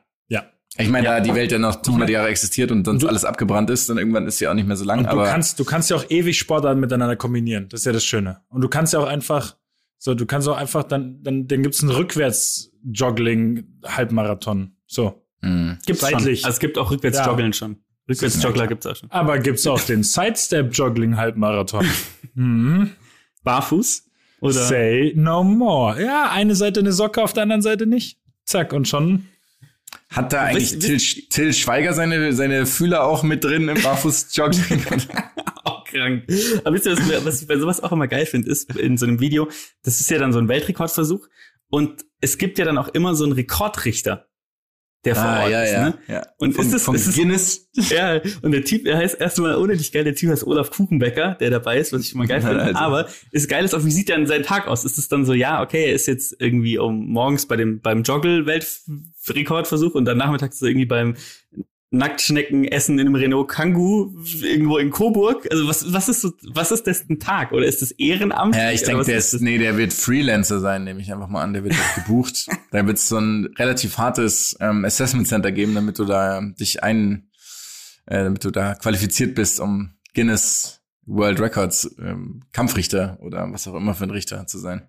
[0.80, 1.16] Ich meine, Ja.
[1.16, 3.98] da die Welt ja noch 100 Jahre existiert und sonst Du- alles abgebrannt ist, dann
[3.98, 5.00] irgendwann ist sie auch nicht mehr so lang.
[5.00, 7.68] Und du aber kannst, du kannst ja auch ewig Sportarten miteinander kombinieren.
[7.70, 8.42] Das ist ja das Schöne.
[8.50, 9.56] Und du kannst ja auch einfach,
[9.98, 14.72] so, du kannst auch einfach, dann, dann, dann gibt's einen Rückwärts-Joggling-Halbmarathon.
[14.88, 15.24] So.
[15.42, 15.78] Mh.
[15.86, 16.42] gibt's Seitlich.
[16.42, 16.46] schon.
[16.48, 17.78] Also es gibt auch Rückwärtsjoggeln schon.
[18.10, 19.12] Rückwärtsjoggler gibt's auch schon.
[19.12, 21.86] Aber gibt's auch den Sidestep-Joggling-Halbmarathon.
[22.36, 22.92] mhm.
[23.44, 24.04] Barfuß
[24.42, 26.02] oder Say no more.
[26.02, 28.20] Ja, eine Seite eine Socke, auf der anderen Seite nicht.
[28.46, 29.26] Zack, und schon.
[30.10, 34.84] Hat da eigentlich Wisst- Till, Till Schweiger seine, seine Fühler auch mit drin im Barfuß-Jogging?
[35.64, 36.24] auch krank.
[36.64, 39.06] Aber wisst ihr, was, was ich bei sowas auch immer geil finde, ist in so
[39.06, 39.50] einem Video,
[39.84, 41.28] das ist ja dann so ein Weltrekordversuch
[41.70, 44.27] und es gibt ja dann auch immer so einen Rekordrichter,
[45.06, 45.72] der vor Ort ist.
[45.74, 45.93] Ne?
[46.08, 46.22] Ah, ja.
[46.38, 47.70] Und vom, ist es- ist es- Guinness?
[47.89, 51.50] Ja, und der Typ, er heißt erstmal unendlich geil, der Typ heißt Olaf Kuchenbecker, der
[51.52, 52.64] dabei ist, was ich mal geil Ja, finde.
[52.64, 52.80] also.
[52.80, 54.84] Aber ist geil ist auch, wie sieht dann sein Tag aus?
[54.84, 58.02] Ist es dann so, ja, okay, er ist jetzt irgendwie um morgens bei dem beim
[58.04, 61.16] Joggle-Weltrekordversuch und dann nachmittags so irgendwie beim
[61.90, 65.48] Nacktschnecken-Essen in einem Renault Kangoo irgendwo in Coburg.
[65.50, 67.54] Also was, was ist so, was ist das ein Tag?
[67.54, 68.56] Oder ist das Ehrenamt?
[68.56, 71.44] Ja, ich denke, der ist ist, nee, der wird Freelancer sein, nehme ich einfach mal
[71.44, 71.54] an.
[71.54, 72.48] Der wird gebucht.
[72.72, 76.84] da wird es so ein relativ hartes ähm, Assessment Center geben, damit du da dich
[76.84, 77.30] ein,
[78.06, 83.76] äh, damit du da qualifiziert bist, um Guinness World Records ähm, Kampfrichter oder was auch
[83.76, 84.88] immer für ein Richter zu sein.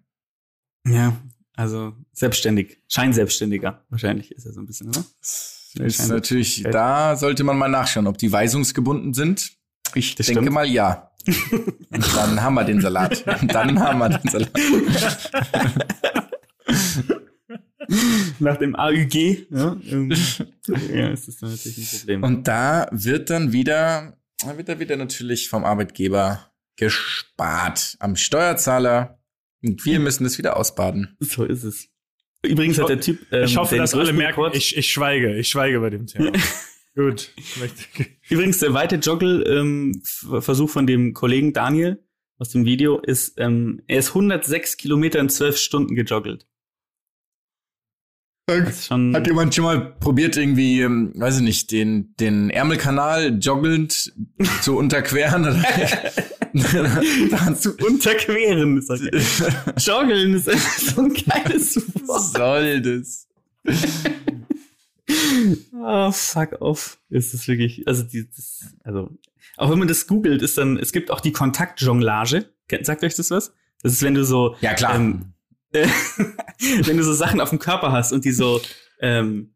[0.85, 1.17] Ja,
[1.55, 2.83] also selbstständig.
[2.89, 3.85] Scheinselbstständiger.
[3.89, 5.05] Wahrscheinlich ist er so ein bisschen, oder?
[5.75, 9.53] Ist natürlich, da sollte man mal nachschauen, ob die weisungsgebunden sind.
[9.95, 10.55] Ich Das denke stimmt.
[10.55, 11.11] mal ja.
[11.91, 13.23] Und dann haben wir den Salat.
[13.43, 14.51] Und dann haben wir den Salat.
[18.39, 19.77] Nach dem AÜG, ja,
[20.93, 22.23] ja, ist das natürlich ein Problem.
[22.23, 24.19] Und da wird dann wieder,
[24.57, 27.97] wird da wieder natürlich vom Arbeitgeber gespart.
[27.99, 29.19] Am Steuerzahler.
[29.63, 31.17] Und wir müssen das wieder ausbaden.
[31.21, 31.89] so ist es.
[32.45, 33.21] Übrigens hat der Typ.
[33.33, 36.33] Ähm, Ich hoffe, dass alle merken, Rekord- ich, ich schweige, ich schweige bei dem Thema.
[36.95, 37.33] Gut.
[38.29, 42.03] Übrigens, der weite Joggle-Versuch von dem Kollegen Daniel
[42.39, 46.47] aus dem Video ist, ähm, er ist 106 Kilometer in 12 Stunden gejoggelt.
[48.81, 49.15] Schon.
[49.15, 54.13] Hat jemand schon mal probiert, irgendwie, ähm, weiß ich nicht, den, den Ärmelkanal joggelnd
[54.63, 55.63] zu unterqueren?
[56.75, 58.79] Oder zu unterqueren.
[58.79, 59.11] Ist geil.
[59.79, 62.37] Joggeln ist einfach so ein geiles Was Wort.
[62.37, 63.27] soll das?
[65.73, 66.99] Oh, fuck off.
[67.09, 69.11] Ist das wirklich, also die, das, also,
[69.57, 72.47] auch wenn man das googelt, ist dann, es gibt auch die Kontaktjonglage.
[72.83, 73.53] Sagt euch das was?
[73.83, 74.97] Das ist, wenn du so, Ja, klar.
[74.97, 75.33] Ähm,
[75.73, 75.87] äh,
[76.85, 78.61] wenn du so Sachen auf dem Körper hast und die so,
[79.01, 79.55] ähm,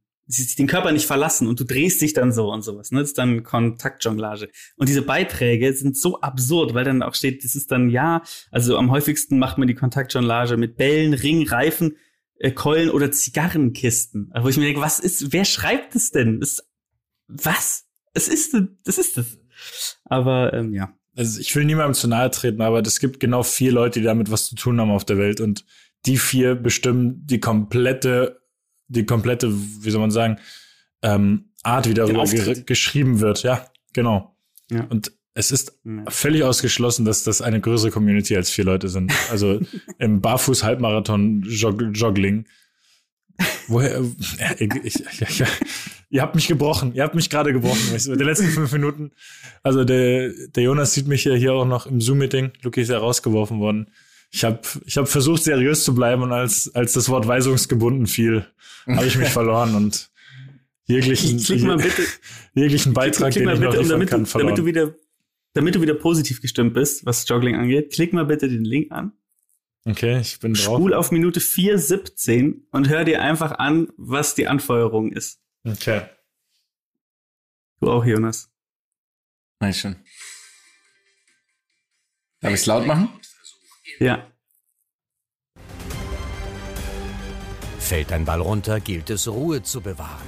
[0.59, 3.01] den Körper nicht verlassen und du drehst dich dann so und sowas, ne?
[3.01, 4.49] Das ist dann Kontaktjonglage.
[4.76, 8.76] Und diese Beiträge sind so absurd, weil dann auch steht, das ist dann ja, also
[8.76, 11.97] am häufigsten macht man die Kontaktjonglage mit Bällen, Ring, Reifen,
[12.39, 14.33] äh, Keulen oder Zigarrenkisten.
[14.39, 16.41] Wo ich mir denke, was ist, wer schreibt das denn?
[16.41, 16.62] Das,
[17.28, 17.85] was?
[18.14, 19.39] Es ist, das ist das.
[20.05, 20.93] Aber ähm, ja.
[21.16, 24.30] Also ich will niemandem zu nahe treten, aber es gibt genau vier Leute, die damit
[24.30, 25.64] was zu tun haben auf der Welt und
[26.07, 28.41] die vier bestimmen die komplette,
[28.93, 30.38] die komplette, wie soll man sagen,
[31.03, 33.43] ähm, Art, wie darüber ge geschrieben wird.
[33.43, 34.34] Ja, genau.
[34.70, 34.86] Ja.
[34.90, 36.05] Und es ist Ja.
[36.09, 39.12] völlig ausgeschlossen, dass das eine größere Community als vier Leute sind.
[39.30, 39.61] Also
[39.99, 42.47] im Barfuß-Halbmarathon-Joggling.
[43.66, 44.03] Woher,
[44.38, 45.43] ja, ich, ich, ich,
[46.11, 47.80] ihr habt mich gebrochen, ihr habt mich gerade gebrochen.
[47.97, 49.12] Die letzten fünf Minuten.
[49.62, 52.53] Also der, der Jonas sieht mich ja hier auch noch im Zoom-Meeting.
[52.62, 53.88] Luki ist ja rausgeworfen worden.
[54.35, 58.47] Ich habe ich hab versucht, seriös zu bleiben und als, als das Wort weisungsgebunden fiel,
[58.87, 60.11] habe ich mich verloren und
[60.87, 62.03] jeglichen, Klick mal bitte,
[62.55, 64.49] jeglichen Beitrag, klick den mal ich noch bitte, damit, kann, du, verloren.
[64.49, 64.95] damit du wieder,
[65.53, 69.12] damit du wieder positiv gestimmt bist, was Joggling angeht, klick mal bitte den Link an,
[69.85, 70.76] okay, ich bin drauf.
[70.76, 75.41] spul auf Minute 4,17 und hör dir einfach an, was die Anfeuerung ist.
[75.64, 76.03] Okay.
[77.80, 78.51] Du auch, Jonas.
[79.61, 79.97] Weiß schon.
[82.41, 83.09] Darf ich es laut machen?
[84.03, 84.18] Ja.
[87.78, 90.26] Fällt ein Ball runter, gilt es Ruhe zu bewahren.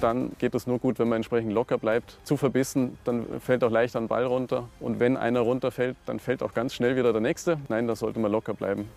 [0.00, 2.16] dann geht es nur gut, wenn man entsprechend locker bleibt.
[2.24, 4.68] Zu verbissen, dann fällt auch leicht ein Ball runter.
[4.80, 7.58] Und wenn einer runterfällt, dann fällt auch ganz schnell wieder der nächste.
[7.68, 8.88] Nein, da sollte man locker bleiben.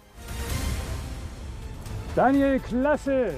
[2.15, 3.33] Daniel, klasse!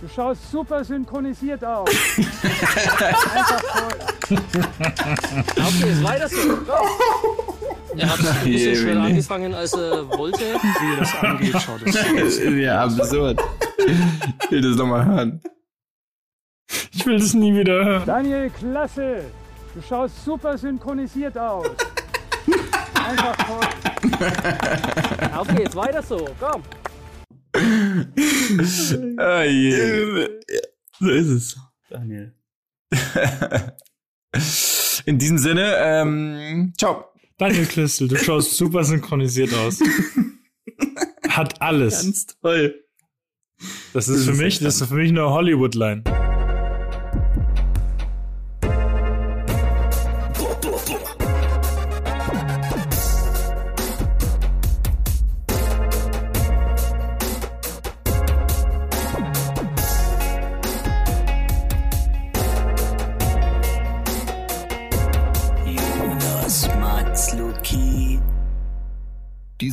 [0.00, 1.88] Du schaust super synchronisiert aus.
[2.18, 4.38] Einfach toll.
[5.56, 6.36] Okay, ist weiter so.
[7.96, 10.38] Er hat ein bisschen schneller angefangen, als er wollte.
[10.40, 12.40] Wie das angeht, schaut es.
[12.62, 13.40] ja, absurd.
[14.44, 15.40] Ich will das nochmal hören.
[16.92, 18.02] Ich will das nie wieder hören.
[18.06, 19.24] Daniel, klasse!
[19.74, 21.66] Du schaust super synchronisiert aus.
[22.94, 24.18] Einfach toll.
[25.36, 26.28] Auf geht's, weiter so.
[26.38, 26.62] Komm.
[29.18, 30.28] Ah, je.
[30.98, 31.56] So ist es.
[31.88, 32.34] Daniel.
[35.04, 37.11] In diesem Sinne, ähm, ciao.
[37.42, 39.80] Daniel Klüssel, du schaust super synchronisiert aus.
[41.28, 42.02] Hat alles.
[42.04, 42.84] Ganz toll.
[43.92, 46.04] Das ist für mich, das ist für mich eine Hollywood-Line.